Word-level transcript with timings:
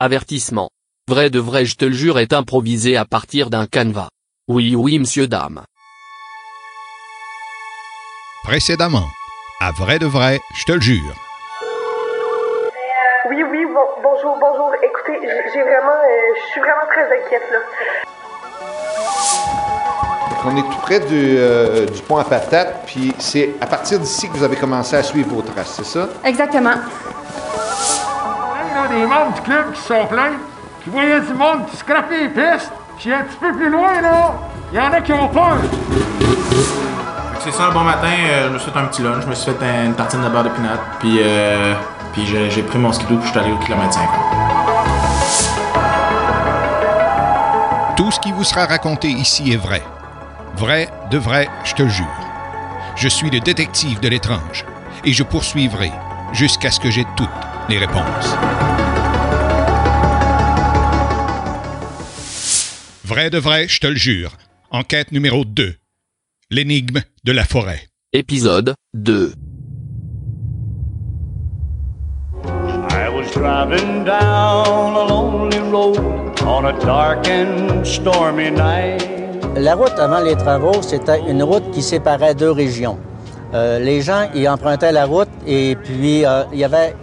Avertissement. 0.00 0.70
Vrai 1.08 1.28
de 1.28 1.40
vrai 1.40 1.64
je 1.64 1.74
te 1.74 1.84
le 1.84 1.90
jure 1.92 2.20
est 2.20 2.32
improvisé 2.32 2.96
à 2.96 3.04
partir 3.04 3.50
d'un 3.50 3.66
canevas. 3.66 4.06
Oui 4.46 4.76
oui 4.76 4.96
monsieur 5.00 5.26
dame. 5.26 5.64
Précédemment, 8.44 9.08
à 9.60 9.72
vrai 9.72 9.98
de 9.98 10.06
vrai, 10.06 10.40
je 10.54 10.64
te 10.66 10.72
le 10.72 10.80
jure. 10.80 11.14
Oui, 13.28 13.42
oui, 13.50 13.64
bon- 13.66 14.00
bonjour, 14.02 14.38
bonjour. 14.40 14.70
Écoutez, 14.84 15.18
j'ai 15.52 15.62
vraiment, 15.62 15.90
euh, 15.90 16.34
je 16.36 16.52
suis 16.52 16.60
vraiment 16.60 16.86
très 16.92 17.04
inquiète 17.18 17.42
là. 17.50 17.58
On 20.44 20.56
est 20.56 20.62
tout 20.62 20.78
près 20.82 21.00
du, 21.00 21.36
euh, 21.38 21.86
du 21.86 22.00
pont 22.02 22.18
à 22.18 22.24
patates, 22.24 22.84
puis 22.86 23.12
c'est 23.18 23.50
à 23.60 23.66
partir 23.66 23.98
d'ici 23.98 24.28
que 24.28 24.34
vous 24.36 24.44
avez 24.44 24.56
commencé 24.56 24.94
à 24.94 25.02
suivre 25.02 25.28
vos 25.34 25.42
traces, 25.42 25.74
c'est 25.74 25.84
ça? 25.84 26.08
Exactement. 26.24 26.76
Il 28.90 28.96
y 28.98 29.00
a 29.02 29.04
des 29.04 29.06
membres 29.06 29.34
du 29.34 29.40
club 29.42 29.72
qui 29.72 29.80
sont 29.80 30.06
pleins, 30.06 30.32
qui 30.82 30.90
voyaient 30.90 31.20
du 31.20 31.34
monde 31.34 31.66
qui 31.70 31.76
scrapait 31.76 32.20
les 32.22 32.28
pistes, 32.28 32.72
puis 32.98 33.12
un 33.12 33.22
petit 33.22 33.36
peu 33.36 33.52
plus 33.52 33.70
loin, 33.70 34.00
là, 34.00 34.32
il 34.72 34.78
y 34.78 34.80
en 34.80 34.92
a 34.92 35.00
qui 35.00 35.12
ont 35.12 35.28
peur. 35.28 35.56
C'est 37.40 37.52
ça, 37.52 37.66
un 37.66 37.70
bon 37.72 37.80
matin, 37.84 38.08
euh, 38.08 38.48
je 38.48 38.52
me 38.54 38.58
suis 38.58 38.70
fait 38.70 38.78
un 38.78 38.84
petit 38.86 39.02
lunch, 39.02 39.22
je 39.22 39.28
me 39.28 39.34
suis 39.34 39.52
fait 39.52 39.64
un- 39.64 39.84
une 39.86 39.94
tartine 39.94 40.22
de 40.22 40.28
beurre 40.28 40.44
de 40.44 40.48
pinot, 40.50 40.68
puis, 40.98 41.18
euh, 41.22 41.74
puis 42.12 42.26
j'ai, 42.26 42.50
j'ai 42.50 42.62
pris 42.62 42.78
mon 42.78 42.92
skidoo 42.92 43.16
puis 43.18 43.26
je 43.26 43.30
suis 43.30 43.38
allé 43.40 43.52
au 43.52 43.56
kilomètre 43.58 43.92
50. 43.92 44.08
Tout 47.96 48.10
ce 48.10 48.20
qui 48.20 48.32
vous 48.32 48.44
sera 48.44 48.66
raconté 48.66 49.08
ici 49.08 49.52
est 49.52 49.56
vrai. 49.56 49.82
Vrai 50.56 50.88
de 51.10 51.18
vrai, 51.18 51.48
je 51.64 51.74
te 51.74 51.82
le 51.82 51.88
jure. 51.88 52.06
Je 52.96 53.08
suis 53.08 53.30
le 53.30 53.40
détective 53.40 54.00
de 54.00 54.08
l'étrange 54.08 54.64
et 55.04 55.12
je 55.12 55.22
poursuivrai 55.22 55.92
jusqu'à 56.32 56.70
ce 56.70 56.80
que 56.80 56.90
j'ai 56.90 57.06
toutes 57.16 57.28
les 57.68 57.78
réponses. 57.78 58.36
Vrai 63.08 63.30
de 63.30 63.38
vrai, 63.38 63.66
je 63.68 63.80
te 63.80 63.86
le 63.86 63.96
jure. 63.96 64.32
Enquête 64.70 65.12
numéro 65.12 65.46
2. 65.46 65.74
L'énigme 66.50 67.00
de 67.24 67.32
la 67.32 67.44
forêt. 67.44 67.80
Épisode 68.12 68.74
2. 68.92 69.32
I 72.44 73.08
was 73.08 73.30
driving 73.32 74.04
down 74.04 74.94
a 74.94 75.06
lonely 75.08 75.58
road 75.70 75.98
on 76.46 76.66
a 76.66 76.78
dark 76.84 77.26
and 77.28 77.82
stormy 77.82 78.50
night. 78.50 79.02
La 79.56 79.74
route 79.74 79.98
avant 79.98 80.20
les 80.20 80.36
travaux, 80.36 80.82
c'était 80.82 81.22
une 81.30 81.42
route 81.42 81.70
qui 81.70 81.80
séparait 81.80 82.34
deux 82.34 82.50
régions. 82.50 82.98
Euh, 83.54 83.78
les 83.78 84.02
gens 84.02 84.28
y 84.34 84.46
empruntaient 84.46 84.92
la 84.92 85.06
route 85.06 85.30
et 85.46 85.76
puis 85.76 86.26
euh, 86.26 86.42
il 86.52 86.58
y 86.58 86.64
avait 86.64 86.94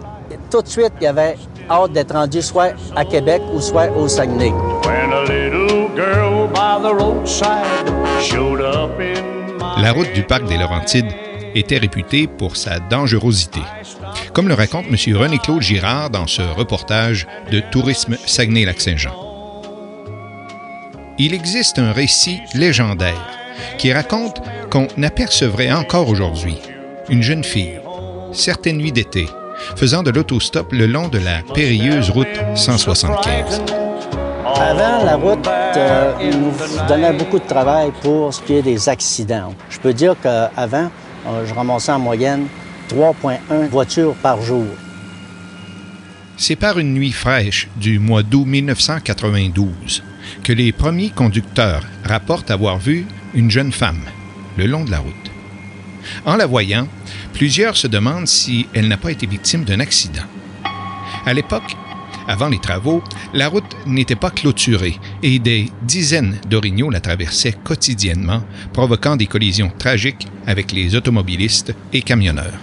tout 0.52 0.62
de 0.62 0.68
suite, 0.68 0.92
il 1.00 1.04
y 1.04 1.08
avait 1.08 1.36
hâte 1.70 1.92
d'être 1.92 2.12
rendu 2.12 2.42
soit 2.42 2.72
à 2.94 3.04
Québec 3.04 3.42
ou 3.52 3.60
soit 3.60 3.90
au 3.96 4.08
Saguenay. 4.08 4.50
When 4.50 5.12
a 5.12 5.24
little 5.24 5.88
girl 5.94 6.48
by 6.48 6.80
the 6.82 6.92
roadside 6.92 7.90
showed 8.20 8.60
up 8.60 8.98
in 9.00 9.56
my 9.58 9.82
La 9.82 9.92
route 9.92 10.12
du 10.14 10.22
parc 10.22 10.46
des 10.46 10.56
Laurentides 10.56 11.12
était 11.54 11.78
réputée 11.78 12.26
pour 12.26 12.56
sa 12.56 12.78
dangerosité, 12.78 13.60
comme 14.32 14.48
le 14.48 14.54
raconte 14.54 14.86
M. 14.86 15.16
René-Claude 15.16 15.62
Girard 15.62 16.10
dans 16.10 16.26
ce 16.26 16.42
reportage 16.42 17.26
de 17.50 17.60
Tourisme 17.60 18.16
Saguenay-Lac-Saint-Jean. 18.26 19.14
Il 21.18 21.32
existe 21.32 21.78
un 21.78 21.92
récit 21.92 22.40
légendaire 22.54 23.30
qui 23.78 23.92
raconte 23.92 24.42
qu'on 24.70 24.86
apercevrait 25.02 25.72
encore 25.72 26.08
aujourd'hui 26.08 26.58
une 27.08 27.22
jeune 27.22 27.44
fille, 27.44 27.80
certaines 28.32 28.76
nuits 28.76 28.92
d'été, 28.92 29.26
faisant 29.76 30.02
de 30.02 30.10
l'autostop 30.10 30.72
le 30.72 30.86
long 30.86 31.08
de 31.08 31.18
la 31.18 31.42
périlleuse 31.54 32.10
route 32.10 32.26
175. 32.54 33.62
Avant, 34.58 35.04
la 35.04 35.16
route 35.16 35.46
euh, 35.76 36.12
nous 36.32 36.52
donnait 36.88 37.12
beaucoup 37.12 37.38
de 37.38 37.46
travail 37.46 37.90
pour 38.00 38.32
ce 38.32 38.40
qui 38.40 38.54
est 38.54 38.62
des 38.62 38.88
accidents. 38.88 39.54
Je 39.68 39.78
peux 39.78 39.92
dire 39.92 40.14
qu'avant, 40.22 40.90
euh, 41.26 41.44
je 41.44 41.52
ramassais 41.52 41.92
en 41.92 41.98
moyenne 41.98 42.46
3,1 42.88 43.68
voitures 43.68 44.14
par 44.14 44.40
jour. 44.40 44.66
C'est 46.38 46.56
par 46.56 46.78
une 46.78 46.94
nuit 46.94 47.12
fraîche 47.12 47.68
du 47.76 47.98
mois 47.98 48.22
d'août 48.22 48.44
1992 48.46 50.02
que 50.42 50.52
les 50.52 50.72
premiers 50.72 51.10
conducteurs 51.10 51.82
rapportent 52.04 52.50
avoir 52.50 52.78
vu 52.78 53.06
une 53.34 53.50
jeune 53.50 53.72
femme 53.72 54.02
le 54.56 54.66
long 54.66 54.84
de 54.84 54.90
la 54.90 54.98
route. 54.98 55.30
En 56.24 56.36
la 56.36 56.46
voyant, 56.46 56.88
plusieurs 57.36 57.76
se 57.76 57.86
demandent 57.86 58.26
si 58.26 58.66
elle 58.72 58.88
n'a 58.88 58.96
pas 58.96 59.10
été 59.10 59.26
victime 59.26 59.64
d'un 59.64 59.78
accident. 59.78 60.22
À 61.26 61.34
l'époque, 61.34 61.76
avant 62.26 62.48
les 62.48 62.58
travaux, 62.58 63.02
la 63.34 63.48
route 63.48 63.76
n'était 63.86 64.14
pas 64.16 64.30
clôturée 64.30 64.98
et 65.22 65.38
des 65.38 65.70
dizaines 65.82 66.36
d'orignaux 66.48 66.88
la 66.88 67.00
traversaient 67.00 67.52
quotidiennement, 67.52 68.40
provoquant 68.72 69.16
des 69.16 69.26
collisions 69.26 69.70
tragiques 69.78 70.26
avec 70.46 70.72
les 70.72 70.96
automobilistes 70.96 71.74
et 71.92 72.00
camionneurs. 72.00 72.58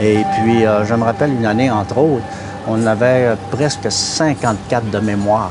Et 0.00 0.18
puis, 0.38 0.64
euh, 0.64 0.84
je 0.84 0.94
me 0.94 1.02
rappelle 1.02 1.32
une 1.32 1.46
année, 1.46 1.68
entre 1.68 1.98
autres, 1.98 2.24
on 2.68 2.86
avait 2.86 3.26
euh, 3.26 3.34
presque 3.50 3.90
54 3.90 4.88
de 4.88 5.00
mémoire. 5.00 5.50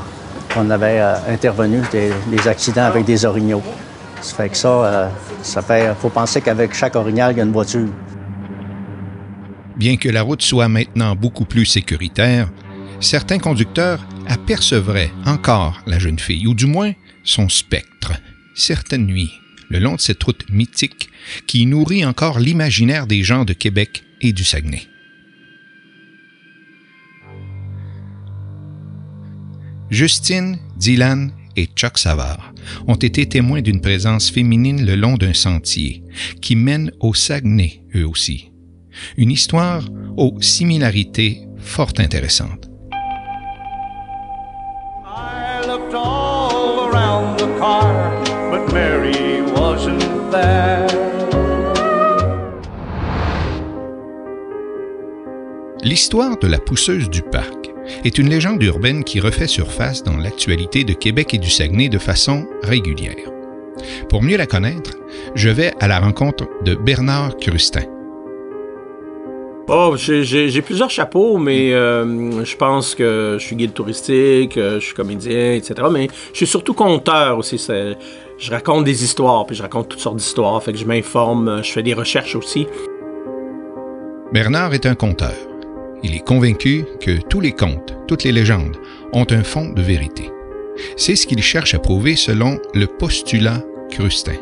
On 0.56 0.70
avait 0.70 0.98
euh, 0.98 1.14
intervenu 1.28 1.82
des, 1.92 2.48
accidents 2.48 2.86
avec 2.86 3.04
des 3.04 3.26
orignaux. 3.26 3.62
Ça 4.22 4.34
fait 4.34 4.48
que 4.48 4.56
ça, 4.56 5.10
faut 6.00 6.08
penser 6.08 6.40
qu'avec 6.40 6.72
chaque 6.72 6.96
orignal, 6.96 7.32
il 7.32 7.36
y 7.36 7.40
a 7.42 7.44
une 7.44 7.52
voiture. 7.52 7.88
Bien 9.76 9.96
que 9.96 10.08
la 10.08 10.22
route 10.22 10.42
soit 10.42 10.68
maintenant 10.68 11.14
beaucoup 11.14 11.44
plus 11.44 11.66
sécuritaire, 11.66 12.50
certains 13.00 13.38
conducteurs 13.38 14.06
apercevraient 14.26 15.12
encore 15.26 15.82
la 15.86 15.98
jeune 15.98 16.18
fille, 16.18 16.46
ou 16.46 16.54
du 16.54 16.66
moins 16.66 16.92
son 17.24 17.48
spectre, 17.48 18.12
certaines 18.54 19.06
nuits, 19.06 19.32
le 19.68 19.78
long 19.78 19.96
de 19.96 20.00
cette 20.00 20.22
route 20.22 20.48
mythique 20.50 21.10
qui 21.46 21.66
nourrit 21.66 22.06
encore 22.06 22.38
l'imaginaire 22.38 23.06
des 23.06 23.22
gens 23.22 23.44
de 23.44 23.52
Québec 23.52 24.04
et 24.22 24.32
du 24.32 24.44
Saguenay. 24.44 24.82
Justine, 29.90 30.58
Dylan 30.76 31.32
et 31.54 31.66
Chuck 31.66 31.98
Savard 31.98 32.52
ont 32.88 32.96
été 32.96 33.26
témoins 33.26 33.62
d'une 33.62 33.80
présence 33.80 34.30
féminine 34.30 34.84
le 34.84 34.96
long 34.96 35.16
d'un 35.16 35.34
sentier 35.34 36.02
qui 36.40 36.56
mène 36.56 36.90
au 37.00 37.14
Saguenay, 37.14 37.82
eux 37.94 38.06
aussi. 38.06 38.50
Une 39.16 39.30
histoire 39.30 39.84
aux 40.16 40.40
similarités 40.40 41.46
fort 41.58 41.92
intéressantes. 41.98 42.68
I 45.04 45.66
looked 45.66 45.94
all 45.94 46.88
around 46.88 47.38
the 47.38 47.48
car, 47.58 48.22
but 48.50 48.72
Mary 48.72 49.42
wasn't 49.52 50.00
there. 50.30 50.86
L'histoire 55.82 56.36
de 56.38 56.48
la 56.48 56.58
pousseuse 56.58 57.08
du 57.08 57.22
parc 57.22 57.70
est 58.04 58.18
une 58.18 58.28
légende 58.28 58.62
urbaine 58.62 59.04
qui 59.04 59.20
refait 59.20 59.46
surface 59.46 60.02
dans 60.02 60.16
l'actualité 60.16 60.82
de 60.82 60.92
Québec 60.92 61.34
et 61.34 61.38
du 61.38 61.48
Saguenay 61.48 61.88
de 61.88 61.98
façon 61.98 62.46
régulière. 62.62 63.14
Pour 64.08 64.22
mieux 64.22 64.36
la 64.36 64.46
connaître, 64.46 64.96
je 65.34 65.48
vais 65.48 65.72
à 65.78 65.86
la 65.86 66.00
rencontre 66.00 66.48
de 66.64 66.74
Bernard 66.74 67.36
Crustin. 67.36 67.84
Oh, 69.68 69.96
j'ai- 69.96 70.62
plusieurs 70.62 70.90
chapeaux, 70.90 71.38
mais 71.38 71.72
euh, 71.72 72.44
je 72.44 72.56
pense 72.56 72.94
que 72.94 73.36
je 73.40 73.44
suis 73.44 73.56
guide 73.56 73.72
touristique, 73.74 74.56
euh, 74.56 74.78
je 74.78 74.84
suis 74.86 74.94
comédien, 74.94 75.54
etc. 75.54 75.74
Mais 75.90 76.08
je 76.32 76.36
suis 76.36 76.46
surtout 76.46 76.72
conteur 76.74 77.38
aussi. 77.38 77.58
Je 78.38 78.50
raconte 78.50 78.84
des 78.84 79.02
histoires, 79.02 79.44
puis 79.44 79.56
je 79.56 79.62
raconte 79.62 79.88
toutes 79.88 79.98
sortes 80.00 80.16
d'histoires. 80.16 80.62
Fait 80.62 80.72
que 80.72 80.78
je 80.78 80.84
m'informe, 80.84 81.48
euh, 81.48 81.62
je 81.62 81.72
fais 81.72 81.82
des 81.82 81.94
recherches 81.94 82.36
aussi. 82.36 82.66
Bernard 84.32 84.72
est 84.74 84.86
un 84.86 84.94
conteur. 84.94 85.34
Il 86.04 86.14
est 86.14 86.24
convaincu 86.24 86.84
que 87.00 87.18
tous 87.28 87.40
les 87.40 87.52
contes, 87.52 87.96
toutes 88.06 88.22
les 88.22 88.32
légendes 88.32 88.76
ont 89.12 89.26
un 89.30 89.42
fond 89.42 89.70
de 89.70 89.82
vérité. 89.82 90.30
C'est 90.96 91.16
ce 91.16 91.26
qu'il 91.26 91.42
cherche 91.42 91.74
à 91.74 91.78
prouver 91.78 92.14
selon 92.16 92.58
le 92.74 92.86
postulat 92.86 93.62
Crustin. 93.90 94.34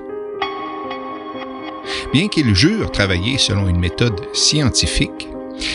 Bien 2.15 2.29
qu'il 2.29 2.55
jure 2.55 2.93
travailler 2.93 3.39
selon 3.39 3.67
une 3.67 3.81
méthode 3.81 4.21
scientifique, 4.33 5.29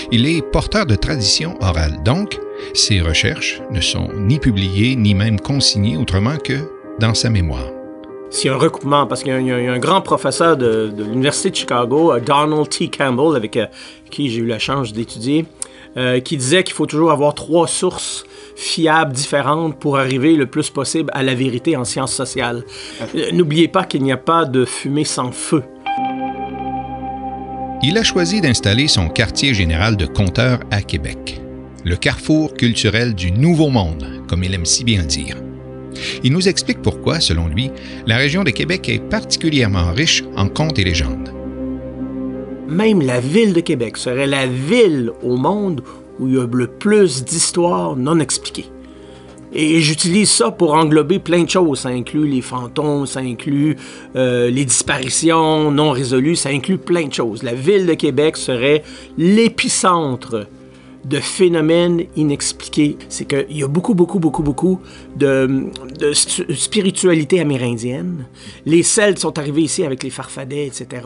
il 0.09 0.25
est 0.25 0.41
porteur 0.41 0.85
de 0.85 0.95
tradition 0.95 1.57
orale, 1.59 2.01
donc 2.05 2.39
ses 2.73 3.01
recherches 3.01 3.61
ne 3.71 3.81
sont 3.81 4.07
ni 4.15 4.39
publiées 4.39 4.95
ni 4.95 5.13
même 5.13 5.37
consignées 5.41 5.97
autrement 5.97 6.37
que 6.37 6.53
dans 6.97 7.13
sa 7.13 7.29
mémoire. 7.29 7.67
A 8.45 8.49
un 8.51 8.55
recoupement, 8.55 9.05
parce 9.05 9.21
qu'il 9.21 9.33
y, 9.33 9.51
a 9.51 9.55
un- 9.73 9.79
grand 9.79 9.99
professeur 9.99 10.55
de, 10.55 10.93
l'Université 10.97 11.49
de 11.49 11.55
Chicago, 11.57 12.13
euh, 12.13 12.21
Donald 12.21 12.69
T. 12.69 12.87
Campbell, 12.87 13.35
avec 13.35 13.57
euh, 13.57 13.65
qui 14.09 14.29
j'ai 14.29 14.39
eu 14.39 14.45
la 14.45 14.59
chance 14.59 14.93
d'étudier, 14.93 15.45
euh, 15.97 16.21
qui 16.21 16.37
disait 16.37 16.63
qu'il 16.63 16.73
faut 16.73 16.85
toujours 16.85 17.11
avoir 17.11 17.33
trois 17.33 17.67
sources 17.67 18.23
fiables 18.55 19.11
différentes 19.11 19.77
pour 19.77 19.97
arriver 19.97 20.35
le 20.35 20.45
plus 20.45 20.69
possible 20.69 21.09
à 21.13 21.21
la 21.21 21.35
vérité 21.35 21.75
en 21.75 21.83
sciences 21.83 22.13
sociales. 22.13 22.63
N'oubliez 23.33 23.67
pas 23.67 23.83
qu'il 23.83 24.03
n'y 24.03 24.13
a 24.13 24.17
pas 24.17 24.45
de 24.45 24.63
fumée 24.63 25.03
sans 25.03 25.33
feu. 25.33 25.63
Il 27.81 27.97
a 27.97 28.03
choisi 28.03 28.41
d'installer 28.41 28.89
son 28.89 29.07
quartier 29.07 29.53
général 29.53 29.95
de 29.95 30.05
compteurs 30.05 30.59
à 30.69 30.81
Québec. 30.81 31.41
le 31.85 31.95
carrefour 31.95 32.53
culturel 32.55 33.15
du 33.15 33.31
Nouveau 33.31 33.69
Monde, 33.69 34.05
comme 34.27 34.43
il 34.43 34.53
aime 34.53 34.65
si 34.65 34.83
bien 34.83 34.99
le 34.99 35.07
dire. 35.07 35.37
Il 36.25 36.33
nous 36.33 36.49
explique 36.49 36.81
pourquoi, 36.81 37.21
selon 37.21 37.47
lui, 37.47 37.71
la 38.05 38.17
région 38.17 38.43
de 38.43 38.49
Québec 38.49 38.89
est 38.89 38.99
particulièrement 38.99 39.93
riche 39.93 40.25
en 40.35 40.49
contes 40.49 40.77
et 40.77 40.83
légendes. 40.83 41.33
Même 42.67 43.01
la 43.01 43.21
ville 43.21 43.53
de 43.53 43.61
Québec 43.61 43.95
serait 43.95 44.27
la 44.27 44.45
ville 44.45 45.11
au 45.23 45.37
monde 45.37 45.81
où 46.19 46.27
il 46.27 46.35
y 46.35 46.37
a 46.37 46.45
le 46.45 46.67
plus 46.67 47.23
d'histoires 47.23 47.95
non 47.95 48.19
expliquées. 48.19 48.69
Et 49.53 49.79
j'utilise 49.79 50.29
ça 50.29 50.51
pour 50.51 50.73
englober 50.73 51.19
plein 51.19 51.43
de 51.43 51.49
choses. 51.49 51.79
Ça 51.79 51.89
inclut 51.89 52.27
les 52.27 52.41
fantômes, 52.41 53.05
ça 53.05 53.19
inclut 53.19 53.77
euh, 54.15 54.49
les 54.49 54.65
disparitions 54.65 55.71
non 55.71 55.91
résolues, 55.91 56.35
ça 56.35 56.49
inclut 56.49 56.77
plein 56.77 57.07
de 57.07 57.13
choses. 57.13 57.43
La 57.43 57.53
ville 57.53 57.85
de 57.85 57.95
Québec 57.95 58.37
serait 58.37 58.83
l'épicentre 59.17 60.45
de 61.05 61.17
phénomènes 61.17 62.05
inexpliqués. 62.15 62.97
C'est 63.07 63.25
qu'il 63.25 63.57
y 63.57 63.63
a 63.63 63.67
beaucoup, 63.67 63.93
beaucoup, 63.93 64.19
beaucoup, 64.19 64.43
beaucoup 64.43 64.81
de, 65.15 65.71
spiritualité 66.13 67.39
amérindienne. 67.39 68.25
Les 68.65 68.83
Celtes 68.83 69.19
sont 69.19 69.37
arrivés 69.37 69.61
ici 69.61 69.83
avec 69.83 70.03
les 70.03 70.09
Farfadets, 70.09 70.67
etc. 70.67 71.03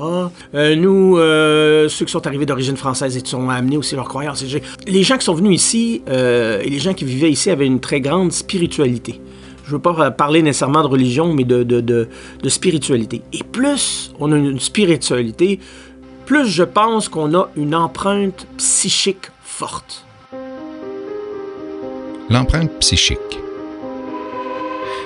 Euh, 0.56 0.75
nous, 0.75 1.18
euh, 1.18 1.88
ceux 1.90 2.06
qui 2.06 2.12
sont 2.12 2.25
arrivés 2.25 2.45
d'origine 2.45 2.78
française, 2.78 3.16
ils 3.16 3.36
ont 3.36 3.50
amené 3.50 3.78
aussi 3.78 3.95
leurs 3.95 4.10
croyances. 4.10 4.44
Les 4.88 5.04
gens 5.04 5.18
qui 5.18 5.25
sont 5.25 5.36
venus 5.36 5.56
ici 5.56 6.01
euh, 6.10 6.62
et 6.63 6.69
les 6.69 6.80
gens 6.80 6.94
qui 6.94 7.06
vivaient 7.06 7.31
ici 7.31 7.50
avaient 7.50 7.68
une 7.68 7.80
très 7.80 8.01
grande 8.01 8.31
spiritualité. 8.31 9.22
Je 9.66 9.69
ne 9.69 9.75
veux 9.75 9.81
pas 9.81 10.12
parler 10.12 10.42
nécessairement 10.42 10.81
de 10.81 10.88
religion, 10.88 11.34
mais 11.34 11.45
de 11.45 12.07
spiritualité. 12.48 13.22
Et 13.31 13.44
plus 13.44 14.12
on 14.19 14.31
a 14.34 14.38
une 14.38 14.60
spiritualité, 14.60 15.60
plus 16.25 16.48
je 16.48 16.63
pense 16.63 17.10
qu'on 17.10 17.34
a 17.34 17.50
une 17.56 17.75
empreinte 17.75 18.48
psychique 18.57 19.28
L'empreinte 22.28 22.72
psychique. 22.80 23.20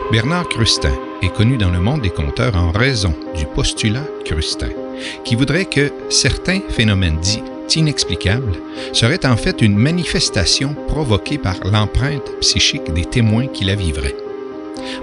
Bernard 0.10 0.48
Crustin 0.48 0.94
est 1.22 1.34
connu 1.34 1.58
dans 1.58 1.70
le 1.70 1.82
monde 1.82 2.02
des 2.02 2.12
conteurs 2.12 2.56
en 2.56 2.72
raison 2.72 3.14
du 3.36 3.46
postulat 3.46 4.06
Crustin, 4.24 4.70
qui 5.26 5.36
voudrait 5.36 5.66
que 5.66 5.92
certains 6.10 6.62
phénomènes 6.70 7.20
dits 7.20 7.44
inexplicables 7.76 8.54
seraient 8.94 9.26
en 9.26 9.36
fait 9.36 9.62
une 9.62 9.78
manifestation 9.78 10.74
provoquée 10.88 11.38
par 11.38 11.58
l'empreinte 11.66 12.32
psychique 12.40 12.94
des 12.94 13.04
témoins 13.04 13.48
qui 13.48 13.66
la 13.66 13.76
vivraient. 13.76 14.16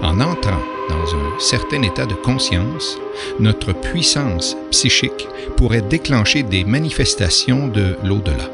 En 0.01 0.21
entrant 0.21 0.63
dans 0.89 1.15
un 1.15 1.39
certain 1.39 1.83
état 1.83 2.07
de 2.07 2.15
conscience, 2.15 2.97
notre 3.39 3.73
puissance 3.73 4.57
psychique 4.71 5.27
pourrait 5.55 5.83
déclencher 5.83 6.41
des 6.41 6.63
manifestations 6.63 7.67
de 7.67 7.95
l'au-delà. 8.03 8.49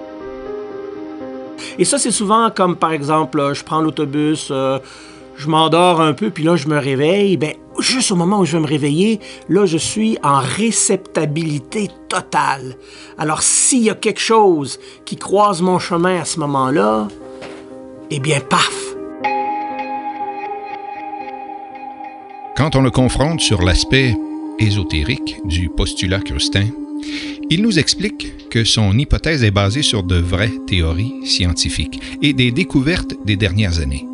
Et 1.81 1.83
ça, 1.83 1.97
c'est 1.97 2.11
souvent 2.11 2.51
comme, 2.51 2.75
par 2.75 2.91
exemple, 2.91 3.53
je 3.55 3.63
prends 3.63 3.81
l'autobus, 3.81 4.49
euh, 4.51 4.77
je 5.35 5.47
m'endors 5.47 5.99
un 5.99 6.13
peu, 6.13 6.29
puis 6.29 6.43
là, 6.43 6.55
je 6.55 6.67
me 6.67 6.77
réveille. 6.77 7.37
Ben, 7.37 7.53
juste 7.79 8.11
au 8.11 8.15
moment 8.15 8.37
où 8.37 8.45
je 8.45 8.51
vais 8.51 8.61
me 8.61 8.67
réveiller, 8.67 9.19
là, 9.49 9.65
je 9.65 9.79
suis 9.79 10.15
en 10.21 10.37
réceptabilité 10.41 11.89
totale. 12.07 12.75
Alors, 13.17 13.41
s'il 13.41 13.81
y 13.81 13.89
a 13.89 13.95
quelque 13.95 14.19
chose 14.19 14.79
qui 15.05 15.15
croise 15.15 15.63
mon 15.63 15.79
chemin 15.79 16.21
à 16.21 16.25
ce 16.25 16.39
moment-là, 16.41 17.07
eh 18.11 18.19
bien, 18.19 18.41
paf! 18.41 18.93
Quand 22.55 22.75
on 22.75 22.83
le 22.83 22.91
confronte 22.91 23.39
sur 23.39 23.63
l'aspect 23.63 24.15
ésotérique 24.59 25.37
du 25.45 25.69
postulat 25.69 26.19
crustin, 26.19 26.67
il 27.49 27.61
nous 27.61 27.79
explique 27.79 28.49
que 28.49 28.63
son 28.63 28.97
hypothèse 28.97 29.43
est 29.43 29.51
basée 29.51 29.81
sur 29.81 30.03
de 30.03 30.15
vraies 30.15 30.53
théories 30.67 31.13
scientifiques 31.25 31.99
et 32.21 32.33
des 32.33 32.51
découvertes 32.51 33.13
des 33.25 33.35
dernières 33.35 33.79
années. 33.79 34.05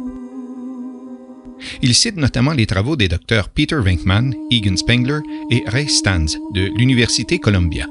Il 1.81 1.94
cite 1.95 2.18
notamment 2.18 2.54
les 2.54 2.66
travaux 2.66 2.95
des 2.95 3.07
docteurs 3.07 3.50
Peter 3.50 3.78
Venkman, 3.78 4.34
Egan 4.51 4.78
Spengler 4.78 5.19
et 5.50 5.63
Ray 5.68 5.89
Stans 5.89 6.25
de 6.54 6.72
l'Université 6.78 7.39
Columbia. 7.39 7.88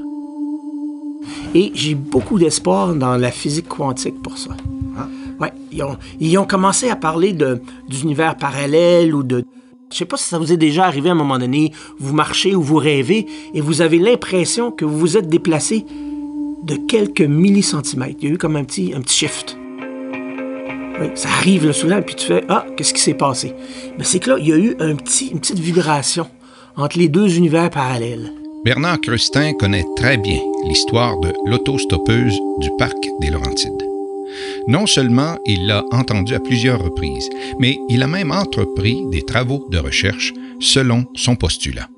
Et 1.55 1.73
j'ai 1.75 1.95
beaucoup 1.95 2.39
d'espoir 2.39 2.95
dans 2.95 3.17
la 3.17 3.31
physique 3.31 3.69
quantique 3.69 4.23
pour 4.23 4.39
ça. 4.39 4.57
Ouais, 5.41 5.53
ils, 5.71 5.83
ont, 5.83 5.97
ils 6.19 6.39
ont 6.39 6.47
commencé 6.47 6.89
à 6.89 6.97
parler 6.97 7.37
d'univers 7.89 8.37
parallèles 8.37 9.15
ou 9.15 9.23
de, 9.23 9.45
je 9.93 9.99
sais 9.99 10.05
pas 10.05 10.17
si 10.17 10.25
ça 10.25 10.39
vous 10.39 10.53
est 10.53 10.57
déjà 10.57 10.85
arrivé 10.87 11.09
à 11.09 11.13
un 11.13 11.17
moment 11.17 11.39
donné, 11.39 11.73
vous 11.99 12.15
marchez 12.15 12.55
ou 12.55 12.63
vous 12.63 12.77
rêvez 12.77 13.27
et 13.55 13.61
vous 13.61 13.81
avez 13.81 13.99
l'impression 13.99 14.71
que 14.71 14.85
vous 14.85 14.99
vous 14.99 15.17
êtes 15.17 15.29
déplacé 15.29 15.85
de 16.65 16.77
quelques 16.77 17.23
millicentimètres. 17.23 18.17
Il 18.21 18.29
y 18.29 18.33
a 18.33 18.35
eu 18.35 18.39
comme 18.39 18.57
un 18.57 18.65
petit, 18.65 18.93
un 18.95 19.01
petit 19.01 19.17
shift. 19.17 19.57
Ça 21.15 21.29
arrive 21.29 21.67
là 21.67 21.73
souvent, 21.73 22.01
puis 22.03 22.15
tu 22.15 22.27
fais 22.27 22.45
Ah, 22.49 22.65
qu'est-ce 22.77 22.95
qui 22.95 23.01
s'est 23.01 23.15
passé? 23.15 23.53
Mais 23.99 24.05
c'est 24.05 24.19
que 24.19 24.31
là, 24.31 24.39
il 24.39 24.49
y 24.49 24.53
a 24.53 24.57
eu 24.57 24.77
un 24.81 24.97
petit, 24.97 25.29
une 25.29 25.41
petite 25.41 25.59
vibration 25.59 26.27
entre 26.77 26.99
les 26.99 27.09
deux 27.09 27.37
univers 27.37 27.71
parallèles. 27.71 28.33
Bernard 28.65 29.01
Crustin 29.01 29.53
connaît 29.53 29.85
très 29.95 30.17
bien 30.17 30.41
l'histoire 30.67 31.19
de 31.21 31.33
l'autostoppeuse 31.45 32.37
du 32.59 32.71
parc 32.79 32.97
des 33.21 33.31
Laurentides. 33.31 33.76
Non 34.69 34.87
seulement 34.87 35.37
il 35.47 35.67
l'a 35.67 35.85
entendu 35.93 36.35
à 36.35 36.41
plusieurs 36.41 36.83
reprises, 36.83 37.29
mais 37.61 37.79
il 37.89 38.03
a 38.03 38.09
même 38.09 38.33
entrepris 38.33 39.05
des 39.11 39.23
travaux 39.23 39.69
de 39.71 39.79
recherche 39.79 40.33
selon 40.61 41.05
son 41.15 41.37
postulat. 41.37 41.89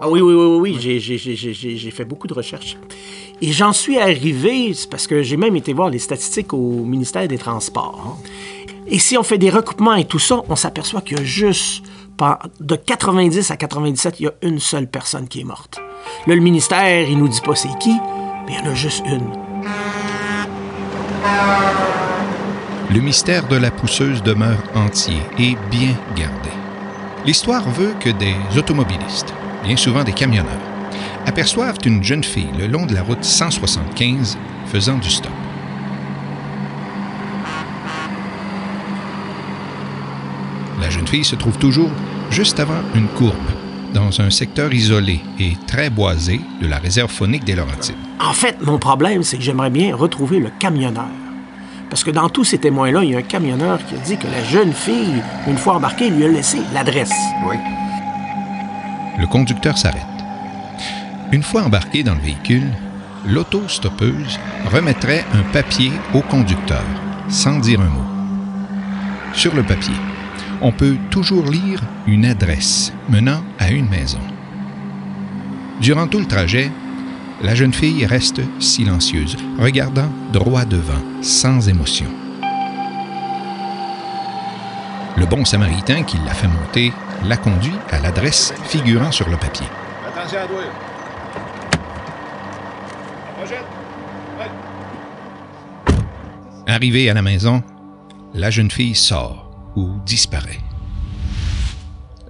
Ah 0.00 0.08
oui, 0.08 0.20
oui, 0.20 0.34
oui, 0.34 0.76
oui, 0.78 0.98
j'ai 1.00 1.90
fait 1.90 2.04
beaucoup 2.04 2.26
de 2.26 2.34
recherches. 2.34 2.76
Et 3.40 3.52
j'en 3.52 3.72
suis 3.72 3.98
arrivé, 3.98 4.72
parce 4.90 5.06
que 5.06 5.22
j'ai 5.22 5.36
même 5.36 5.56
été 5.56 5.72
voir 5.72 5.90
les 5.90 5.98
statistiques 5.98 6.52
au 6.52 6.84
ministère 6.84 7.26
des 7.26 7.38
Transports. 7.38 8.00
Hein. 8.06 8.72
Et 8.86 8.98
si 8.98 9.16
on 9.16 9.22
fait 9.22 9.38
des 9.38 9.50
recoupements 9.50 9.94
et 9.94 10.04
tout 10.04 10.18
ça, 10.18 10.42
on 10.48 10.56
s'aperçoit 10.56 11.00
qu'il 11.00 11.18
y 11.18 11.20
a 11.20 11.24
juste, 11.24 11.84
de 12.60 12.76
90 12.76 13.50
à 13.50 13.56
97, 13.56 14.20
il 14.20 14.24
y 14.24 14.26
a 14.26 14.34
une 14.42 14.58
seule 14.58 14.88
personne 14.88 15.26
qui 15.26 15.40
est 15.40 15.44
morte. 15.44 15.80
Là, 16.26 16.34
le 16.34 16.40
ministère, 16.40 17.08
il 17.08 17.18
nous 17.18 17.28
dit 17.28 17.40
pas 17.40 17.54
c'est 17.54 17.76
qui, 17.78 17.94
mais 18.46 18.52
il 18.52 18.64
y 18.64 18.68
en 18.68 18.70
a 18.70 18.74
juste 18.74 19.02
une. 19.06 19.47
Le 22.90 23.00
mystère 23.00 23.46
de 23.46 23.56
la 23.56 23.70
pousseuse 23.70 24.22
demeure 24.22 24.62
entier 24.74 25.20
et 25.38 25.56
bien 25.70 25.94
gardé. 26.16 26.50
L'histoire 27.26 27.68
veut 27.68 27.94
que 28.00 28.08
des 28.08 28.34
automobilistes, 28.56 29.34
bien 29.62 29.76
souvent 29.76 30.04
des 30.04 30.12
camionneurs, 30.12 30.52
aperçoivent 31.26 31.78
une 31.84 32.02
jeune 32.02 32.24
fille 32.24 32.48
le 32.58 32.66
long 32.66 32.86
de 32.86 32.94
la 32.94 33.02
route 33.02 33.22
175 33.22 34.38
faisant 34.66 34.96
du 34.96 35.10
stop. 35.10 35.32
La 40.80 40.88
jeune 40.88 41.06
fille 41.06 41.24
se 41.24 41.36
trouve 41.36 41.58
toujours 41.58 41.90
juste 42.30 42.60
avant 42.60 42.80
une 42.94 43.08
courbe, 43.08 43.34
dans 43.92 44.20
un 44.20 44.30
secteur 44.30 44.72
isolé 44.72 45.20
et 45.38 45.52
très 45.66 45.90
boisé 45.90 46.40
de 46.62 46.66
la 46.66 46.78
réserve 46.78 47.10
phonique 47.10 47.44
des 47.44 47.54
Laurentides. 47.54 48.07
En 48.20 48.32
fait, 48.32 48.60
mon 48.60 48.78
problème, 48.78 49.22
c'est 49.22 49.36
que 49.36 49.42
j'aimerais 49.42 49.70
bien 49.70 49.94
retrouver 49.94 50.40
le 50.40 50.50
camionneur. 50.58 51.08
Parce 51.88 52.04
que 52.04 52.10
dans 52.10 52.28
tous 52.28 52.44
ces 52.44 52.58
témoins-là, 52.58 53.02
il 53.04 53.10
y 53.10 53.14
a 53.14 53.18
un 53.18 53.22
camionneur 53.22 53.78
qui 53.84 53.94
a 53.94 53.98
dit 53.98 54.18
que 54.18 54.26
la 54.26 54.44
jeune 54.44 54.72
fille, 54.72 55.22
une 55.46 55.56
fois 55.56 55.76
embarquée, 55.76 56.10
lui 56.10 56.24
a 56.24 56.28
laissé 56.28 56.58
l'adresse. 56.74 57.14
Oui. 57.48 57.56
Le 59.18 59.26
conducteur 59.26 59.78
s'arrête. 59.78 60.02
Une 61.32 61.42
fois 61.42 61.62
embarqué 61.62 62.02
dans 62.02 62.14
le 62.14 62.20
véhicule, 62.20 62.68
l'autostoppeuse 63.26 64.38
remettrait 64.72 65.24
un 65.32 65.42
papier 65.52 65.92
au 66.14 66.20
conducteur, 66.20 66.84
sans 67.28 67.58
dire 67.58 67.80
un 67.80 67.88
mot. 67.88 68.04
Sur 69.32 69.54
le 69.54 69.62
papier, 69.62 69.94
on 70.60 70.72
peut 70.72 70.96
toujours 71.10 71.46
lire 71.46 71.80
une 72.06 72.24
adresse 72.24 72.92
menant 73.08 73.42
à 73.58 73.70
une 73.70 73.88
maison. 73.88 74.20
Durant 75.80 76.06
tout 76.06 76.18
le 76.18 76.26
trajet, 76.26 76.70
la 77.40 77.54
jeune 77.54 77.72
fille 77.72 78.04
reste 78.04 78.40
silencieuse, 78.58 79.36
regardant 79.58 80.08
droit 80.32 80.64
devant, 80.64 81.00
sans 81.22 81.68
émotion. 81.68 82.08
Le 85.16 85.26
bon 85.26 85.44
samaritain 85.44 86.02
qui 86.02 86.16
l'a 86.18 86.34
fait 86.34 86.48
monter 86.48 86.92
la 87.24 87.36
conduit 87.36 87.74
à 87.90 88.00
l'adresse 88.00 88.52
figurant 88.64 89.12
sur 89.12 89.28
le 89.28 89.36
papier. 89.36 89.66
Attention 90.06 90.38
à 90.38 90.46
toi. 90.46 90.62
Arrivée 96.66 97.08
à 97.08 97.14
la 97.14 97.22
maison, 97.22 97.62
la 98.34 98.50
jeune 98.50 98.70
fille 98.70 98.94
sort 98.94 99.50
ou 99.74 99.90
disparaît. 100.04 100.60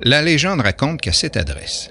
La 0.02 0.22
légende 0.22 0.60
raconte 0.60 1.00
qu'à 1.00 1.12
cette 1.12 1.36
adresse, 1.36 1.90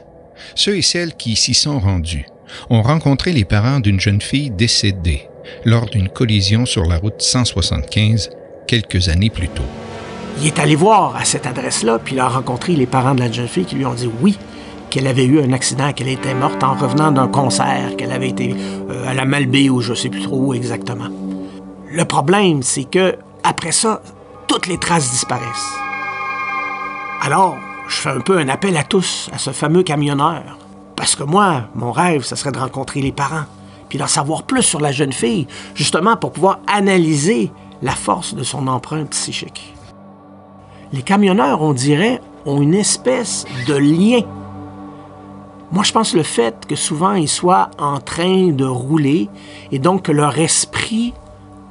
ceux 0.56 0.78
et 0.78 0.82
celles 0.82 1.16
qui 1.16 1.36
s'y 1.36 1.54
sont 1.54 1.80
rendus 1.80 2.26
ont 2.70 2.82
rencontré 2.82 3.34
les 3.34 3.46
parents 3.46 3.80
d'une 3.80 4.00
jeune 4.00 4.22
fille 4.22 4.50
décédée 4.50 5.28
lors 5.66 5.86
d'une 5.86 6.10
collision 6.10 6.66
sur 6.66 6.84
la 6.86 6.98
route 6.98 7.22
175 7.22 8.30
quelques 8.68 9.10
années 9.10 9.30
plus 9.30 9.50
tôt. 9.50 9.64
Il 10.40 10.48
est 10.48 10.60
allé 10.60 10.76
voir 10.76 11.16
à 11.16 11.26
cette 11.26 11.48
adresse-là, 11.48 12.00
puis 12.00 12.16
il 12.16 12.20
a 12.20 12.28
rencontré 12.28 12.74
les 12.74 12.86
parents 12.86 13.16
de 13.16 13.22
la 13.22 13.32
jeune 13.32 13.48
fille 13.48 13.66
qui 13.66 13.76
lui 13.76 13.86
ont 13.86 13.94
dit 13.94 14.10
oui, 14.22 14.38
qu'elle 14.90 15.08
avait 15.08 15.26
eu 15.26 15.42
un 15.42 15.52
accident, 15.52 15.94
qu'elle 15.94 16.10
était 16.10 16.34
morte 16.34 16.64
en 16.64 16.76
revenant 16.76 17.12
d'un 17.12 17.28
concert, 17.28 17.96
qu'elle 17.98 18.12
avait 18.12 18.30
été 18.30 18.56
euh, 18.90 19.08
à 19.08 19.14
la 19.14 19.26
Malbaie 19.26 19.70
ou 19.70 19.82
je 19.82 19.94
sais 19.94 20.10
plus 20.10 20.22
trop 20.22 20.38
où 20.38 20.54
exactement. 20.54 21.10
Le 21.92 22.06
problème, 22.06 22.62
c'est 22.62 22.84
que 22.84 23.16
après 23.44 23.72
ça, 23.72 24.02
toutes 24.48 24.68
les 24.68 24.78
traces 24.78 25.12
disparaissent. 25.12 25.74
Alors, 27.22 27.58
je 27.88 27.96
fais 27.96 28.10
un 28.10 28.20
peu 28.20 28.38
un 28.38 28.50
appel 28.50 28.78
à 28.78 28.84
tous, 28.84 29.30
à 29.34 29.38
ce 29.38 29.52
fameux 29.52 29.84
camionneur. 29.84 30.58
Parce 30.98 31.16
que 31.16 31.24
moi, 31.24 31.70
mon 31.76 31.92
rêve, 31.94 32.24
ce 32.24 32.36
serait 32.36 32.52
de 32.52 32.58
rencontrer 32.60 33.02
les 33.02 33.14
parents, 33.14 33.46
puis 33.88 34.00
d'en 34.00 34.08
savoir 34.08 34.44
plus 34.44 34.64
sur 34.64 34.82
la 34.82 34.92
jeune 34.92 35.14
fille, 35.14 35.48
justement 35.76 36.18
pour 36.18 36.34
pouvoir 36.34 36.60
analyser 36.68 37.52
la 37.82 37.92
force 37.92 38.34
de 38.34 38.44
son 38.44 38.68
empreinte 38.68 39.12
psychique. 39.12 39.74
Les 40.92 41.04
camionneurs, 41.04 41.62
on 41.62 41.74
dirait, 41.74 42.20
ont 42.46 42.62
une 42.62 42.74
espèce 42.74 43.46
de 43.68 43.76
lien. 43.76 44.22
Moi, 45.72 45.84
je 45.84 45.92
pense 45.92 46.16
le 46.16 46.24
fait 46.24 46.66
que 46.66 46.76
souvent 46.76 47.14
ils 47.14 47.28
soient 47.28 47.70
en 47.78 48.00
train 48.00 48.48
de 48.48 48.66
rouler 48.66 49.30
et 49.72 49.80
donc 49.80 50.04
que 50.04 50.12
leur 50.12 50.40
esprit 50.40 51.14